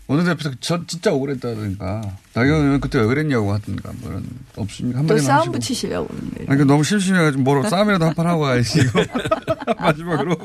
[0.08, 2.02] 원내대표 저 진짜 억울했다든가
[2.34, 4.26] 나경원 의원 그때 왜 그랬냐고 하든가 뭐 이런
[4.56, 4.98] 없습니까?
[4.98, 5.52] 또 한마디만 싸움 하시고.
[5.54, 6.46] 붙이시려고 그러는데.
[6.48, 8.82] 아니, 그 너무 심심해가지고 뭐로 싸움이라도 한 판 하고 가야지.
[8.82, 9.04] 이거.
[9.80, 10.36] 마지막으로.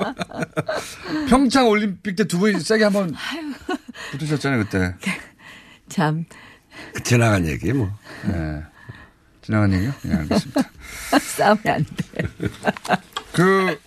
[1.30, 3.14] 평창 올림픽 때 두 분이 세게 한번
[4.12, 4.94] 붙으셨잖아요, 그때.
[5.88, 6.26] 참.
[7.04, 7.90] 지나간 얘기 뭐.
[8.26, 8.62] 네.
[9.42, 9.92] 지나간 얘기요?
[10.02, 10.62] 네, 알겠습니다.
[11.20, 12.22] 싸우면 안 돼.
[13.34, 13.78] 그,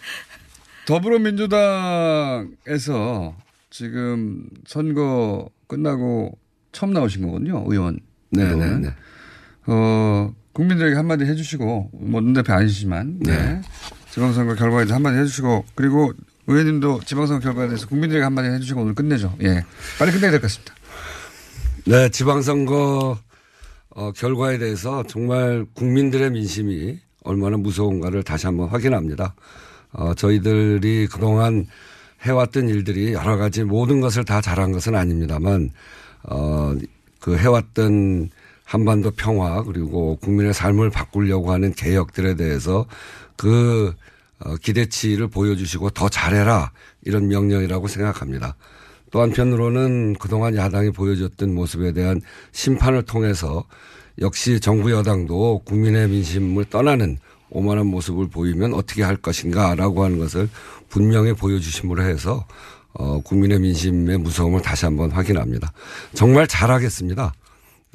[1.88, 3.36] 더불어민주당에서
[3.69, 6.38] 지금 선거 끝나고
[6.71, 7.99] 처음 나오신 거거든요, 의원.
[8.29, 8.93] 네네 네.
[9.67, 13.62] 어, 국민들에게 한마디 해주시고, 뭐, 눈대표 아니시지만, 네.
[14.12, 16.13] 지방선거 결과에 대해서 한마디 해주시고, 그리고
[16.47, 19.36] 의원님도 지방선거 결과에 대해서 국민들에게 한마디 해주시고 오늘 끝내죠.
[19.43, 19.65] 예.
[19.99, 20.73] 빨리 끝내야 될 것 같습니다.
[21.89, 23.17] 네, 지방선거
[23.91, 29.36] 어, 결과에 대해서 정말 국민들의 민심이 얼마나 무서운가를 다시 한번 확인합니다.
[29.93, 31.65] 어, 저희들이 그동안
[32.23, 35.71] 해왔던 일들이 여러 가지 모든 것을 다 잘한 것은 아닙니다만,
[36.23, 36.76] 어,
[37.21, 38.32] 그 해왔던
[38.65, 42.86] 한반도 평화 그리고 국민의 삶을 바꾸려고 하는 개혁들에 대해서
[43.38, 43.93] 그
[44.39, 46.73] 어, 기대치를 보여주시고 더 잘해라
[47.04, 48.58] 이런 명령이라고 생각합니다.
[49.17, 53.65] 또 한편으로는 그동안 야당이 보여줬던 모습에 대한 심판을 통해서
[54.21, 57.17] 역시 정부 여당도 국민의 민심을 떠나는
[57.49, 60.47] 오만한 모습을 보이면 어떻게 할 것인가라고 하는 것을
[60.88, 62.45] 분명히 보여주심으로 해서
[62.93, 65.73] 어, 국민의 민심의 무서움을 다시 한번 확인합니다.
[66.13, 67.34] 정말 잘하겠습니다.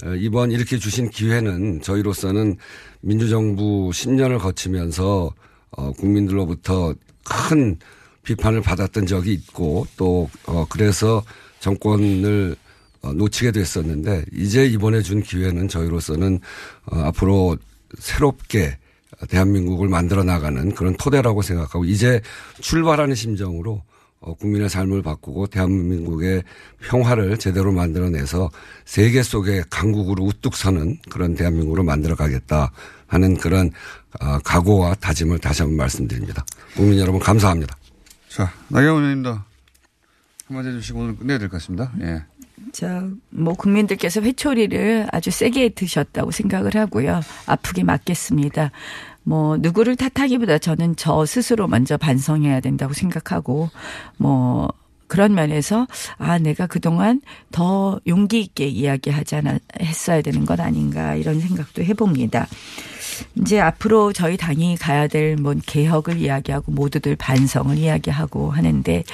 [0.04, 2.56] 에, 이번 이렇게 주신 기회는 저희로서는
[3.00, 5.30] 민주정부 10년을 거치면서
[5.70, 7.78] 어, 국민들로부터 큰
[8.22, 11.22] 비판을 받았던 적이 있고 또 어, 그래서
[11.60, 12.56] 정권을
[13.02, 16.40] 어, 놓치게 됐었는데 이제 이번에 준 기회는 저희로서는
[16.86, 17.56] 어, 앞으로
[17.98, 18.78] 새롭게
[19.28, 22.20] 대한민국을 만들어 나가는 그런 토대라고 생각하고 이제
[22.60, 23.82] 출발하는 심정으로
[24.20, 26.44] 어, 국민의 삶을 바꾸고 대한민국의
[26.80, 28.50] 평화를 제대로 만들어내서
[28.84, 32.70] 세계 속의 강국으로 우뚝 서는 그런 대한민국으로 만들어 가겠다
[33.08, 33.70] 하는 그런
[34.20, 36.44] 어, 각오와 다짐을 다시 한번 말씀드립니다.
[36.76, 37.76] 국민 여러분 감사합니다.
[38.34, 39.38] 자, 나경원 의원님도
[40.48, 41.92] 한마디 해주시고 오늘 끝내야 될 것 같습니다.
[42.00, 42.24] 예.
[42.72, 47.20] 자, 뭐 국민들께서 회초리를 아주 세게 드셨다고 생각을 하고요.
[47.46, 48.70] 아프게 맞겠습니다.
[49.24, 53.70] 뭐 누구를 탓하기보다 저는 저 스스로 먼저 반성해야 된다고 생각하고
[54.16, 54.72] 뭐
[55.06, 61.38] 그런 면에서 아 내가 그동안 더 용기 있게 이야기하지 않아 했어야 되는 것 아닌가 이런
[61.40, 62.46] 생각도 해봅니다.
[63.36, 69.04] 이제 앞으로 저희 당이 가야 될뭔 개혁을 이야기하고 모두들 반성을 이야기하고 하는데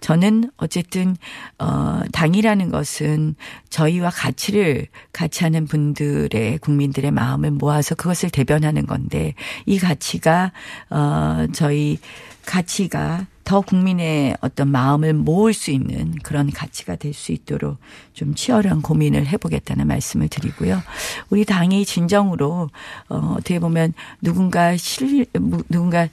[0.00, 1.16] 저는 어쨌든
[1.58, 3.34] 어 당이라는 것은
[3.70, 9.34] 저희와 가치를 같이 하는 분들의 국민들의 마음을 모아서 그것을 대변하는 건데
[9.66, 10.52] 이 가치가
[10.90, 11.98] 어 저희
[12.44, 17.78] 가치가 더 국민의 어떤 마음을 모을 수 있는 그런 가치가 될 수 있도록
[18.12, 20.82] 좀 치열한 고민을 해보겠다는 말씀을 드리고요.
[21.30, 22.70] 우리 당이 진정으로
[23.08, 25.26] 어 어떻게 보면 누군가 실
[25.68, 26.08] 누군가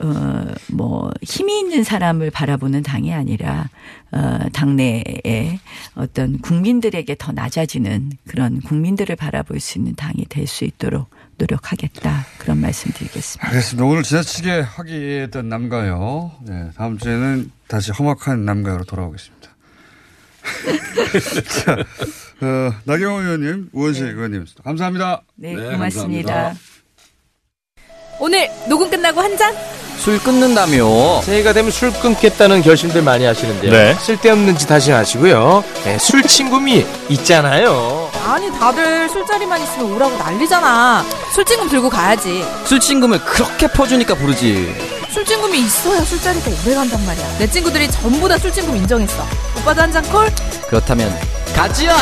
[0.00, 3.68] 어 뭐 힘이 있는 사람을 바라보는 당이 아니라
[4.12, 5.58] 어 당내에
[5.94, 12.58] 어떤 국민들에게 더 낮아지는 그런 국민들을 바라볼 수 있는 당이 될 수 있도록 노력하겠다 그런
[12.60, 13.46] 말씀드리겠습니다.
[13.48, 13.84] 알겠습니다.
[13.84, 16.32] 오늘 지나치게 화기애애했던 남가요.
[16.42, 19.50] 네, 다음 주에는 다시 험악한 남가요로 돌아오겠습니다.
[21.64, 21.72] 자,
[22.44, 25.22] 어, 나경원 의원님, 우원식 의원님, 감사합니다.
[25.36, 26.54] 네, 고맙습니다.
[28.20, 29.54] 오늘 녹음 끝나고 한 잔?
[29.98, 33.94] 술 끊는다며 새해가 되면 술 끊겠다는 결심들 많이 하시는데요 네.
[33.94, 41.04] 쓸데없는 짓 하지 마시고요 네, 술 친구미 있잖아요 아니 다들 술자리만 있으면 오라고 난리잖아.
[41.32, 42.44] 술친금 들고 가야지.
[42.64, 44.74] 술친금을 그렇게 퍼주니까 부르지.
[45.10, 47.38] 술친금이 있어야 술자리가 오래 간단 말이야.
[47.38, 49.22] 내 친구들이 전부 다 술친금 인정했어.
[49.60, 50.28] 오빠도 한 잔 콜?
[50.68, 51.14] 그렇다면
[51.54, 51.94] 가지야!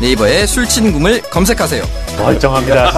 [0.00, 1.84] 네이버에 술친금을 검색하세요.
[2.18, 2.90] 멀쩡합니다.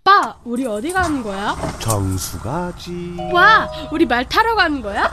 [0.00, 1.54] 오빠, 우리 어디 가는 거야?
[1.78, 3.16] 정수 가지.
[3.32, 5.12] 와, 우리 말 타러 가는 거야?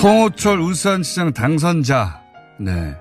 [0.00, 2.22] 송호철 울산시장 당선자.
[2.58, 2.96] 네.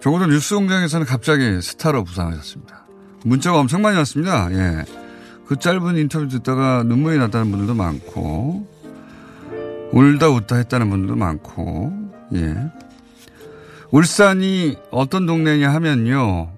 [0.00, 2.86] 전 뉴스공장에서는 갑자기 스타로 부상하셨습니다.
[3.24, 4.48] 문자가 엄청 많이 왔습니다.
[4.52, 4.84] 예.
[5.46, 8.68] 그 짧은 인터뷰 듣다가 눈물이 났다는 분들도 많고,
[9.90, 11.92] 울다 웃다 했다는 분들도 많고,
[12.34, 12.54] 예.
[13.90, 16.52] 울산이 어떤 동네냐 하면요.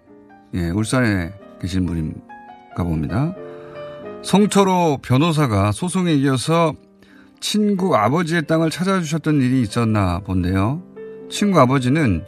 [0.52, 1.32] 예, 울산에
[1.62, 3.34] 계신 분인가 봅니다.
[4.22, 6.74] 송철호 변호사가 소송에 이어서
[7.40, 10.82] 친구 아버지의 땅을 찾아주셨던 일이 있었나 본데요.
[11.30, 12.24] 친구 아버지는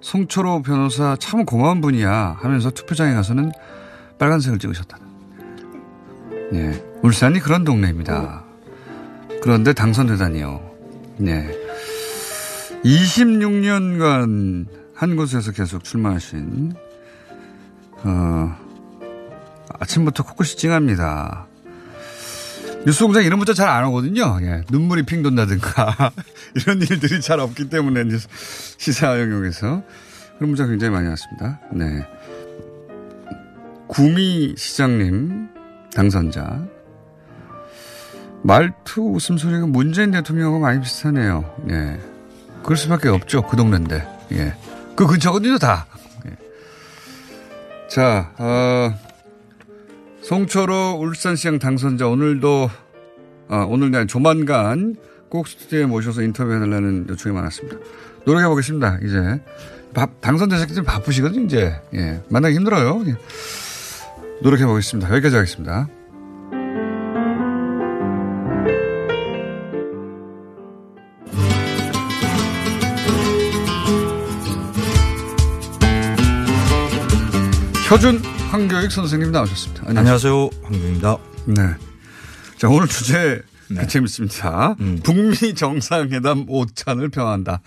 [0.00, 3.52] 송철호 변호사 참 고마운 분이야 하면서 투표장에 가서는
[4.18, 4.98] 빨간색을 찍으셨다.
[6.52, 6.84] 네.
[7.02, 8.44] 울산이 그런 동네입니다.
[9.42, 10.60] 그런데 당선되다니요.
[11.18, 11.56] 네.
[12.84, 16.74] 26년간 한 곳에서 계속 출마하신,
[18.04, 18.56] 어,
[19.80, 21.47] 아침부터 코끝이 찡합니다.
[22.88, 24.38] 뉴스공장 이런 문자 잘 안 오거든요.
[24.40, 24.62] 예.
[24.70, 26.10] 눈물이 핑 돈다든가
[26.56, 28.26] 이런 일들이 잘 없기 때문에 이제
[28.78, 29.82] 시사 영역에서
[30.36, 31.60] 그런 문자 굉장히 많이 왔습니다.
[31.70, 32.06] 네.
[33.88, 35.48] 구미 시장님
[35.94, 36.64] 당선자
[38.42, 41.44] 말투 웃음소리가 문재인 대통령하고 많이 비슷하네요.
[41.68, 42.00] 예.
[42.62, 43.42] 그럴 수밖에 없죠.
[43.42, 44.08] 그 동네인데.
[44.32, 44.54] 예.
[44.96, 45.86] 그 근처거든요, 다.
[46.26, 46.30] 예.
[47.90, 48.94] 자, 어,
[50.28, 52.68] 송철호 울산시장 당선자 오늘도
[53.48, 54.94] 아, 오늘 날 조만간
[55.30, 57.78] 꼭 스튜디오에 모셔서 인터뷰해달라는 요청이 많았습니다.
[58.26, 58.98] 노력해 보겠습니다.
[59.04, 59.40] 이제
[59.94, 61.46] 밥, 당선되셨기 바쁘시거든요.
[61.46, 63.02] 이제 예, 만나기 힘들어요.
[63.06, 63.16] 예.
[64.42, 65.10] 노력해 보겠습니다.
[65.14, 65.88] 여기까지 하겠습니다.
[77.90, 79.84] 효준 황교익 선생님 나오셨습니다.
[79.86, 80.48] 안녕하세요.
[80.62, 81.18] 황교익입니다.
[81.48, 81.54] 네.
[82.56, 83.86] 자, 오늘 주제 네.
[83.86, 84.74] 재밌습니다.
[84.80, 85.00] 음.
[85.02, 87.60] 북미 정상회담 오찬을 평한다.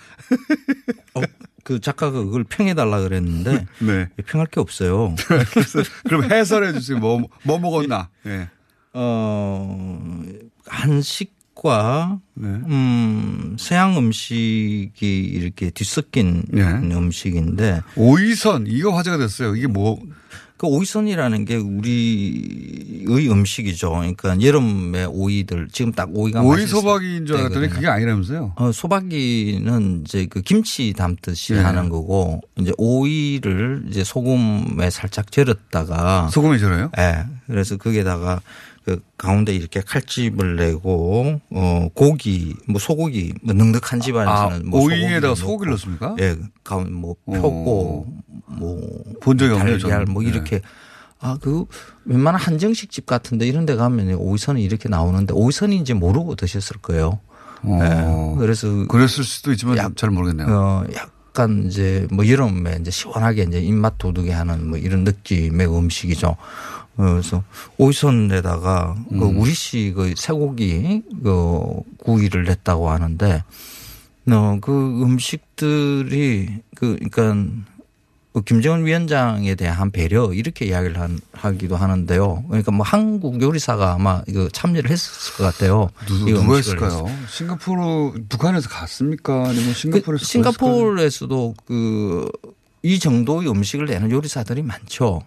[1.14, 1.22] 어,
[1.64, 4.10] 그 작가가 그걸 평해달라 그랬는데 네.
[4.26, 5.16] 평할 게 없어요.
[6.10, 6.98] 그럼 해설해 주세요.
[6.98, 8.10] 뭐, 뭐 먹었나?
[8.24, 8.50] 네.
[8.94, 10.24] 어,
[10.66, 12.48] 한식과 네.
[12.48, 16.64] 음, 서양 음식이 이렇게 뒤섞인 네.
[16.64, 19.56] 음식인데 오이선 이거 화제가 됐어요.
[19.56, 20.00] 이게 뭐
[20.62, 23.90] 그 오이선이라는 게 우리의 음식이죠.
[23.90, 28.54] 그러니까 여름에 오이들 지금 딱 오이가 오이 소박이인 줄 알았더니 그게 아니라면서요?
[28.58, 31.62] 어, 소박이는 이제 그 김치 담듯이 네.
[31.62, 36.92] 하는 거고 이제 오이를 이제 소금에 살짝 절였다가 소금에 절여요?
[36.96, 37.02] 예.
[37.02, 37.26] 네.
[37.48, 38.40] 그래서 거기에다가
[38.84, 45.36] 그 가운데 이렇게 칼집을 내고 어 고기 뭐 소고기 뭐 능득한 집안에서는 아, 뭐 오이에다가
[45.36, 46.16] 소고기를 넣습니까?
[46.20, 48.08] 예, 가운 뭐 표고
[48.48, 49.78] 뭐본 적이 없네요.
[49.78, 50.68] 달걀 뭐 이렇게 네.
[51.20, 51.66] 아그
[52.06, 57.20] 웬만한 한정식 집 같은데 이런 데 가면 오이선이 이렇게 나오는데 오이선인지 모르고 드셨을 거예요.
[57.64, 57.78] 어.
[57.80, 58.36] 네.
[58.40, 60.48] 그래서 그랬을 수도 있지만 약, 잘 모르겠네요.
[60.50, 66.36] 어, 약간 이제 뭐 여름에 이제 시원하게 이제 입맛 돋우게 하는 뭐 이런 느낌의 음식이죠.
[67.10, 67.44] 그래서
[67.78, 69.20] 오이선에다가 그 음.
[69.20, 73.44] 그 우리식 그 쇠고기 그 구이를 냈다고 하는데
[74.30, 74.72] 어, 그
[75.04, 77.64] 음식들이 그 그러니까
[78.34, 82.46] 그 김정은 위원장에 대한 배려 이렇게 이야기를 한, 하기도 하는데요.
[82.48, 85.90] 그러니까 뭐 한국 요리사가 아마 이거 참여를 했을 것 같아요.
[86.08, 87.08] 누, 누가 했을까요?
[87.30, 89.50] 싱가포르 북한에서 갔습니까?
[89.50, 92.30] 아니면 싱가포르에서 그 싱가포르에서도 그
[92.84, 95.22] 이 정도의 음식을 내는 요리사들이 많죠.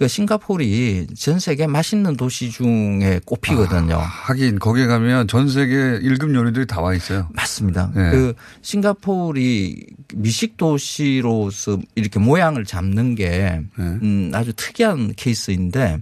[0.00, 3.96] 그 싱가포르이 전 세계 맛있는 도시 중에 꼽히거든요.
[3.96, 7.28] 아, 하긴 거기에 가면 전 세계 1급 요리들이 다 와 있어요.
[7.34, 7.92] 맞습니다.
[7.94, 8.10] 네.
[8.10, 8.32] 그
[8.62, 9.76] 싱가포르이
[10.14, 13.62] 미식 도시로서 이렇게 모양을 잡는 게 네.
[13.78, 15.98] 음, 아주 특이한 케이스인데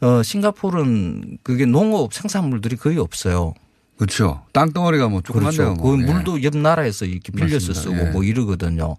[0.00, 3.52] 어, 싱가포르는 그게 농업 생산물들이 거의 없어요.
[3.98, 4.44] 그렇죠.
[4.54, 5.74] 땅덩어리가 뭐 조그만데요.
[5.74, 5.82] 그렇죠.
[5.82, 5.90] 뭐.
[5.90, 8.02] 그 물도 옆 나라에서 이렇게 빌려서 쓰고 예.
[8.12, 8.96] 뭐 이러거든요.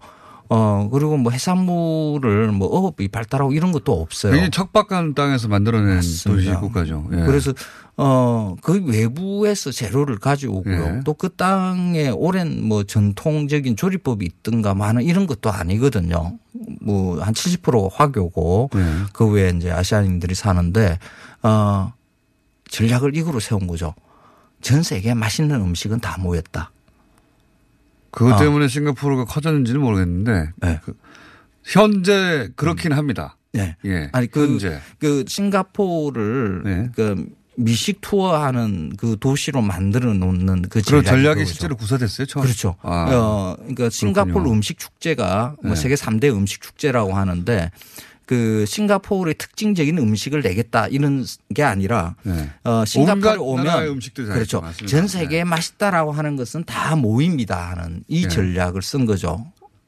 [0.50, 4.32] 어, 그리고 뭐 해산물을 뭐 어업이 발달하고 이런 것도 없어요.
[4.32, 7.06] 굉장히 척박한 땅에서 만들어낸 도시 국가죠.
[7.12, 7.16] 예.
[7.26, 7.52] 그래서
[7.98, 10.96] 어, 그 외부에서 재료를 가져오고요.
[10.98, 11.00] 예.
[11.04, 16.38] 또그 땅에 오랜 뭐 전통적인 조리법이 있든가 많은 이런 것도 아니거든요.
[16.80, 18.70] 뭐 한 70%가 화교고
[19.12, 20.98] 그 외에 이제 아시아인들이 사는데
[21.42, 21.92] 어
[22.70, 23.94] 전략을 이거로 세운 거죠.
[24.60, 26.70] 전 세계 맛있는 음식은 다 모였다.
[28.18, 28.36] 그것 어.
[28.36, 30.50] 때문에 싱가포르가 커졌는지는 모르겠는데
[30.82, 30.92] 그
[31.62, 33.36] 현재 그렇긴 합니다.
[33.52, 33.76] 네.
[33.84, 34.08] 예.
[34.12, 34.80] 아니 그, 현재.
[34.98, 41.44] 그 싱가포르를 그 미식 투어하는 그 도시로 만들어 놓는 그 그런 전략이 그거죠.
[41.52, 42.42] 실제로 구사됐어요, 처음.
[42.42, 42.74] 그렇죠.
[42.82, 43.06] 아.
[43.12, 44.50] 어, 그러니까 싱가포르.
[44.50, 45.76] 음식 축제가 뭐 네.
[45.76, 47.70] 세계 3대 음식 축제라고 하는데
[48.28, 51.24] 그 싱가포르의 특징적인 음식을 내겠다 이런
[51.54, 52.14] 게 아니라
[52.62, 53.36] 어, 네.
[53.38, 54.60] 오면 나라의 음식들이 다 그렇죠.
[54.60, 54.86] 맞습니다.
[54.86, 58.28] 전 세계에 맛있다라고 하는 것은 다 모입니다 하는 이 네.
[58.28, 59.46] 전략을 쓴 거죠.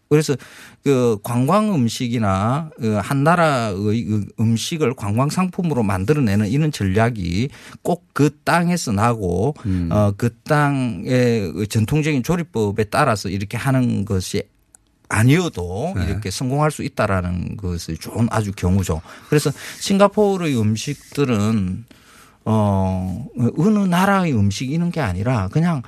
[0.08, 0.34] 그래서
[0.82, 7.50] 그 관광 음식이나 그한 나라의 그 음식을 관광 상품으로 만들어내는 이런 전략이
[7.82, 9.88] 꼭 그 땅에서 나고 음.
[9.90, 14.42] 어, 그 땅의 그 전통적인 조리법에 따라서 이렇게 하는 것이
[15.10, 16.06] 아니어도 네.
[16.06, 19.02] 이렇게 성공할 수 있다라는 것이 좋은 아주 경우죠.
[19.28, 19.50] 그래서
[19.80, 21.84] 싱가포르의 음식들은
[22.46, 23.26] 어
[23.58, 25.82] 어느 나라의 음식 이런 게 아니라 그냥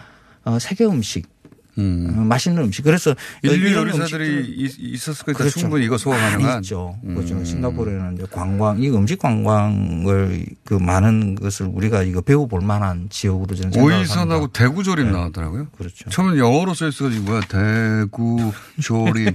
[0.45, 1.32] 어 세계 음식
[1.77, 2.83] 어, 맛있는 음식.
[2.83, 5.59] 그래서 인류 요리사들이 있- 있었을 거니까 그렇죠.
[5.61, 6.63] 충분히 이거 소화 많이 가능한.
[6.63, 6.99] 있죠.
[7.05, 7.15] 음.
[7.15, 7.43] 그렇죠.
[7.45, 13.81] 싱가포르에는 이제 관광, 이 음식 관광을 그 많은 것을 우리가 이거 배워볼 만한 지역으로 저는
[13.81, 14.53] 오이선하고 합니다.
[14.53, 15.13] 대구 조림 네.
[15.13, 15.69] 나왔더라고요.
[15.79, 16.11] 그렇죠.
[16.11, 19.35] 처음엔 영어로 써 있어가지고 뭐야 대구 조림.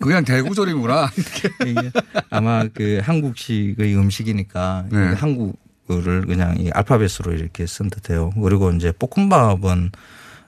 [0.00, 1.10] 그냥 대구 조림이구나.
[1.66, 1.90] 이게
[2.30, 4.98] 아마 그 한국식의 음식이니까 네.
[5.14, 8.30] 한국어를 그냥 이 알파벳으로 이렇게 쓴 듯해요.
[8.42, 9.90] 그리고 이제 볶음밥은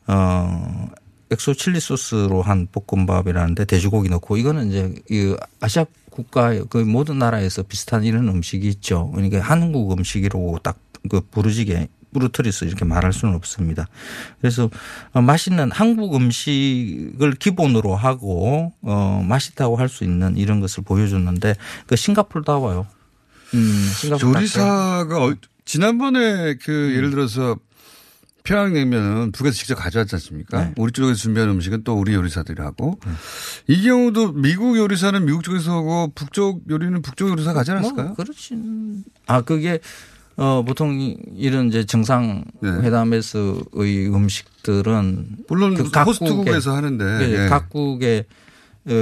[0.06, 0.88] 어
[1.34, 7.62] 엑소 칠리 소스로 한 볶음밥이라는데 돼지고기 넣고 이거는 이제 이 아시아 국가 그 모든 나라에서
[7.62, 9.10] 비슷한 이런 음식이 있죠.
[9.12, 10.78] 그러니까 한국 음식이라고 딱
[11.10, 13.88] 그 부르지게 부르트리스 이렇게 말할 수는 없습니다.
[14.40, 14.70] 그래서
[15.12, 21.56] 어, 맛있는 한국 음식을 기본으로 하고 어 맛있다고 할 수 있는 이런 것을 보여줬는데
[21.86, 22.86] 그 싱가폴다워요.
[23.54, 25.34] 음, 싱가포르 요리사가 어-
[25.66, 26.96] 지난번에 그 음.
[26.96, 27.56] 예를 들어서
[28.54, 30.64] 평양냉면은 북에서 직접 가져왔지 않습니까?
[30.66, 30.74] 네.
[30.76, 32.98] 우리 쪽에서 준비한 음식은 또 우리 요리사들이 하고
[33.66, 38.08] 이 경우도 미국 요리사는 미국 쪽에서 하고 북쪽 요리는 북쪽 요리사 가지 않았을까요?
[38.08, 38.54] 뭐 그렇지.
[39.26, 39.78] 아 그게
[40.36, 47.48] 어 보통 이- 이런 이제 정상회담에서의 음식들은 물론 그 호스트국에서 하는데, 예, 예.
[47.48, 48.24] 각국의
[48.86, 48.92] 어,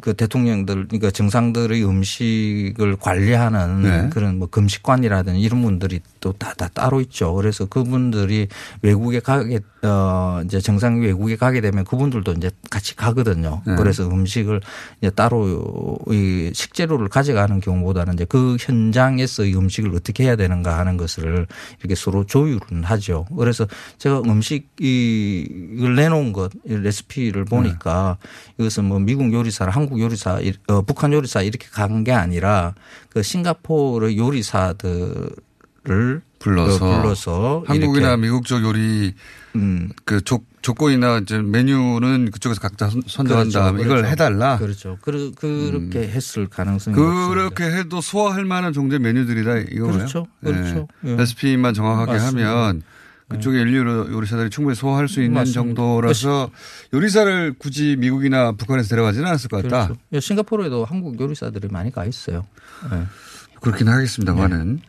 [0.00, 4.08] 그 대통령들 그러니까 정상들의 음식을 관리하는 네.
[4.10, 7.32] 그런 뭐 금식관이라든지 이런 분들이 또다다 따로 있죠.
[7.34, 8.48] 그래서 그분들이
[8.82, 13.62] 외국에 가게 어 이제 정상 외국에 가게 되면 그분들도 이제 같이 가거든요.
[13.66, 13.76] 네.
[13.76, 14.60] 그래서 음식을
[15.00, 20.96] 이제 따로 이 식재료를 가져가는 경우보다는 이제 그 현장에서 이 음식을 어떻게 해야 되는가 하는
[20.96, 21.46] 것을
[21.78, 23.26] 이렇게 서로 조율은 하죠.
[23.36, 23.66] 그래서
[23.98, 28.18] 제가 음식을 내놓은 것, 이 레시피를 보니까
[28.58, 32.74] 이것은 뭐 미국 요리사, 한국 요리사, 이- 어, 북한 요리사 이렇게 간 게 아니라
[33.10, 35.30] 그 싱가포르 요리사들을
[36.38, 38.20] 불러서, 어, 불러서 한국이나 이렇게 음.
[38.22, 39.14] 미국 쪽 요리
[40.04, 43.58] 그 조, 조건이나 이제 메뉴는 그쪽에서 각자 선- 선정한 그렇죠.
[43.60, 44.08] 다음에 이걸 그렇죠.
[44.10, 44.54] 해달라.
[44.54, 44.58] 음.
[44.58, 44.98] 그렇죠.
[45.02, 49.92] 그, 그렇게 했을 가능성이 그렇게 해도 소화할 만한 종류의 메뉴들이다 이거예요.
[49.92, 50.26] 그렇죠.
[50.42, 50.88] 그렇죠.
[51.06, 51.10] 예.
[51.12, 51.16] 예.
[51.16, 52.50] 레시피만 정확하게 맞습니다.
[52.50, 52.82] 하면
[53.28, 55.60] 그쪽에 인류 요리사들이 충분히 소화할 수 있는 맞습니다.
[55.60, 56.50] 정도라서
[56.92, 59.86] 요리사를 굳이 미국이나 북한에서 데려가지는 않았을 것 같다.
[59.86, 60.00] 그렇죠.
[60.12, 62.46] 예, 싱가포르에도 한국 요리사들이 많이 가 있어요.
[62.92, 63.06] 예.
[63.60, 64.80] 그렇긴 하겠습니다만은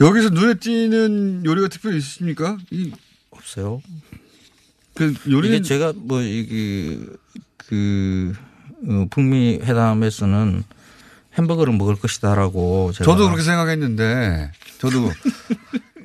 [0.00, 2.58] 여기서 눈에 띄는 요리가 특별히 있으십니까?
[2.70, 2.92] 이
[3.30, 3.80] 없어요.
[4.94, 7.00] 그 요리는 이게 제가 뭐 이게
[7.56, 8.34] 그
[8.88, 10.64] 어, 북미 회담에서는
[11.38, 15.10] 햄버거를 먹을 것이다라고 제가 저도 그렇게 생각했는데 저도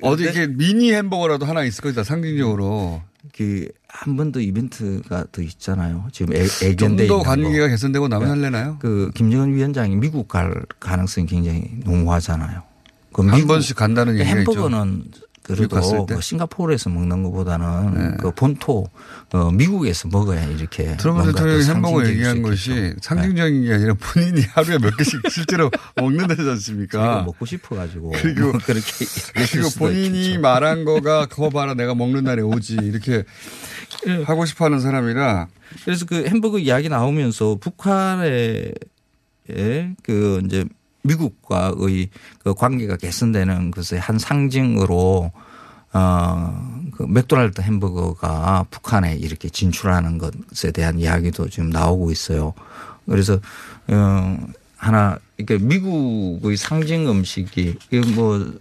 [0.02, 3.02] 어디 이렇게 미니 햄버거라도 하나 있을 것이다 상징적으로.
[3.36, 6.08] 그 한 번 더 이벤트가 더 있잖아요.
[6.12, 7.68] 지금 애, 좀 애견돼 더 있는 관계가 거.
[7.70, 8.34] 개선되고 나면 네.
[8.34, 8.78] 할래나요?
[8.80, 12.62] 그 김정은 위원장이 미국 갈 가능성이 굉장히 농후하잖아요.
[13.12, 14.52] 그 한 번씩 간다는 그 얘기가 있죠.
[14.52, 16.14] 햄버거는 갔을 그래도 때.
[16.14, 18.16] 뭐 싱가포르에서 먹는 것보다는 네.
[18.20, 18.86] 그 본토
[19.32, 22.96] 어, 미국에서 먹어야 이렇게 트럼프 대통령이 더 햄버거 얘기한 수 것이 있겠죠.
[23.02, 27.22] 상징적인 게 아니라 본인이 하루에 몇 개씩 실제로 먹는다지 않습니까?
[27.22, 30.40] 먹고 싶어가지고 그리고 그렇게 그리고 본인이 있겠죠.
[30.40, 33.24] 말한 거가 그거 봐라 내가 먹는 날에 오지 이렇게
[34.24, 35.48] 하고 싶어하는 사람이라
[35.84, 38.74] 그래서 그 햄버거 이야기 나오면서 북한의
[39.50, 40.64] 예, 그 이제
[41.02, 42.08] 미국과의
[42.42, 45.32] 그 관계가 개선되는 것의 한 상징으로
[45.94, 52.54] 어, 그 맥도날드 햄버거가 북한에 이렇게 진출하는 것에 대한 이야기도 지금 나오고 있어요.
[53.06, 53.38] 그래서
[53.88, 54.38] 어,
[54.76, 57.76] 하나 이게 미국의 상징 음식이
[58.14, 58.52] 뭐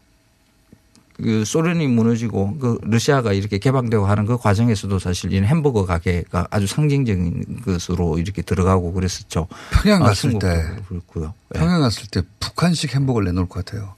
[1.22, 6.67] 그 소련이 무너지고 그 러시아가 이렇게 개방되고 하는 그 과정에서도 사실 이 햄버거 가게가 아주
[6.67, 9.47] 상징적인 것으로 이렇게 들어가고 그랬었죠.
[9.84, 11.34] 평양 아, 갔을 중국도 때 그렇고요.
[11.53, 13.95] 평양 갔을 때 북한식 햄버거를 내놓을 것 같아요.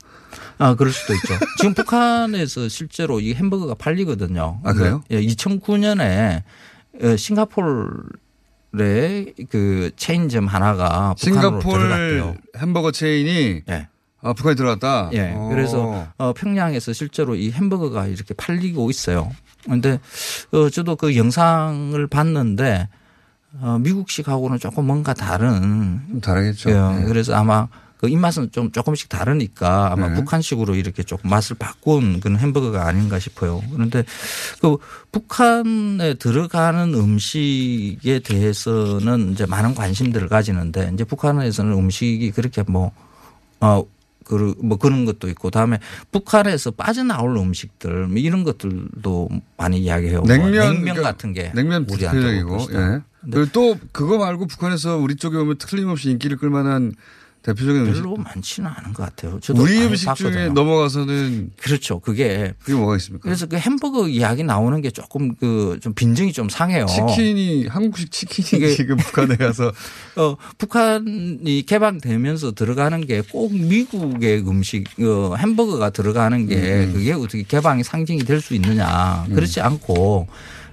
[0.57, 1.33] 아, 그럴 수도 있죠.
[1.57, 4.59] 지금 북한에서 실제로 이 햄버거가 팔리거든요.
[4.63, 5.03] 아, 그래요?
[5.11, 6.43] 예, 2009년에
[7.17, 12.35] 싱가포르의 그 체인점 하나가 북한으로 싱가포르 들어갔대요.
[12.57, 13.87] 햄버거 체인이 예.
[14.23, 15.09] 아, 북한에 들어갔다.
[15.13, 15.33] 예.
[15.35, 15.49] 어.
[15.49, 19.29] 그래서 어, 평양에서 실제로 이 햄버거가 이렇게 팔리고 있어요.
[19.65, 19.99] 근데
[20.51, 22.87] 어, 저도 그 영상을 봤는데
[23.59, 26.01] 어, 미국식하고는 조금 뭔가 다른.
[26.09, 26.69] 좀 다르겠죠.
[26.69, 26.73] 예.
[26.73, 27.05] 네.
[27.05, 27.67] 그래서 아마
[27.97, 30.15] 그 입맛은 좀 조금씩 다르니까 아마 네.
[30.15, 33.61] 북한식으로 이렇게 조금 맛을 바꾼 그런 햄버거가 아닌가 싶어요.
[33.71, 34.03] 그런데
[34.61, 34.77] 그
[35.13, 42.91] 북한에 들어가는 음식에 대해서는 이제 많은 관심들을 가지는데 이제 북한에서는 음식이 그렇게 뭐,
[43.61, 43.92] 어, 그,
[44.61, 45.79] 뭐 그런 것도 있고 다음에
[46.11, 50.19] 북한에서 빠져나올 음식들 뭐 이런 것들도 많이 이야기해요.
[50.19, 52.37] 뭐 냉면, 냉면 그러니까 같은 게 냉면 우리한테.
[52.73, 53.01] 예.
[53.31, 56.93] 그리고 또 그거 말고 북한에서 우리 쪽에 오면 틀림없이 인기를 끌만한
[57.43, 58.01] 대표적인 음식.
[58.01, 59.39] 별로 많지는 않은 것 같아요.
[59.41, 60.53] 저도 우리 음식 중에 봤거든요.
[60.53, 61.99] 넘어가서는 그렇죠.
[61.99, 63.23] 그게 그게 뭐가 있습니까?
[63.23, 66.85] 그래서 그 햄버거 이야기 나오는 게 조금 그 좀 빈정이 좀 상해요.
[66.85, 69.71] 치킨이 한국식 치킨이 지금 북한에 가서
[70.15, 76.93] 어, 북한이 개방되면서 들어가는 게 꼭 미국의 음식, 어, 햄버거가 들어가는 게 음.
[76.93, 79.25] 그게 어떻게 개방의 상징이 될 수 있느냐.
[79.33, 80.27] 그렇지 않고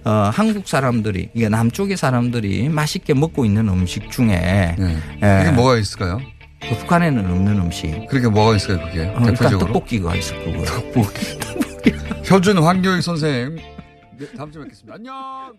[0.05, 6.21] 어, 한국 사람들이, 이게 남쪽의 사람들이 맛있게 먹고 있는 음식 중에 예, 이게 뭐가 있을까요?
[6.61, 8.07] 그 북한에는 없는 음식.
[8.09, 9.07] 그렇게 뭐가 있어요, 그게?
[9.07, 9.73] 어, 대표적으로.
[9.73, 10.65] 떡볶이가 있을 거고요.
[10.65, 11.39] 떡볶이.
[12.31, 13.57] 효준 황교익 선생.
[14.19, 14.95] 네, 다음 주에 뵙겠습니다.
[14.95, 15.55] 안녕!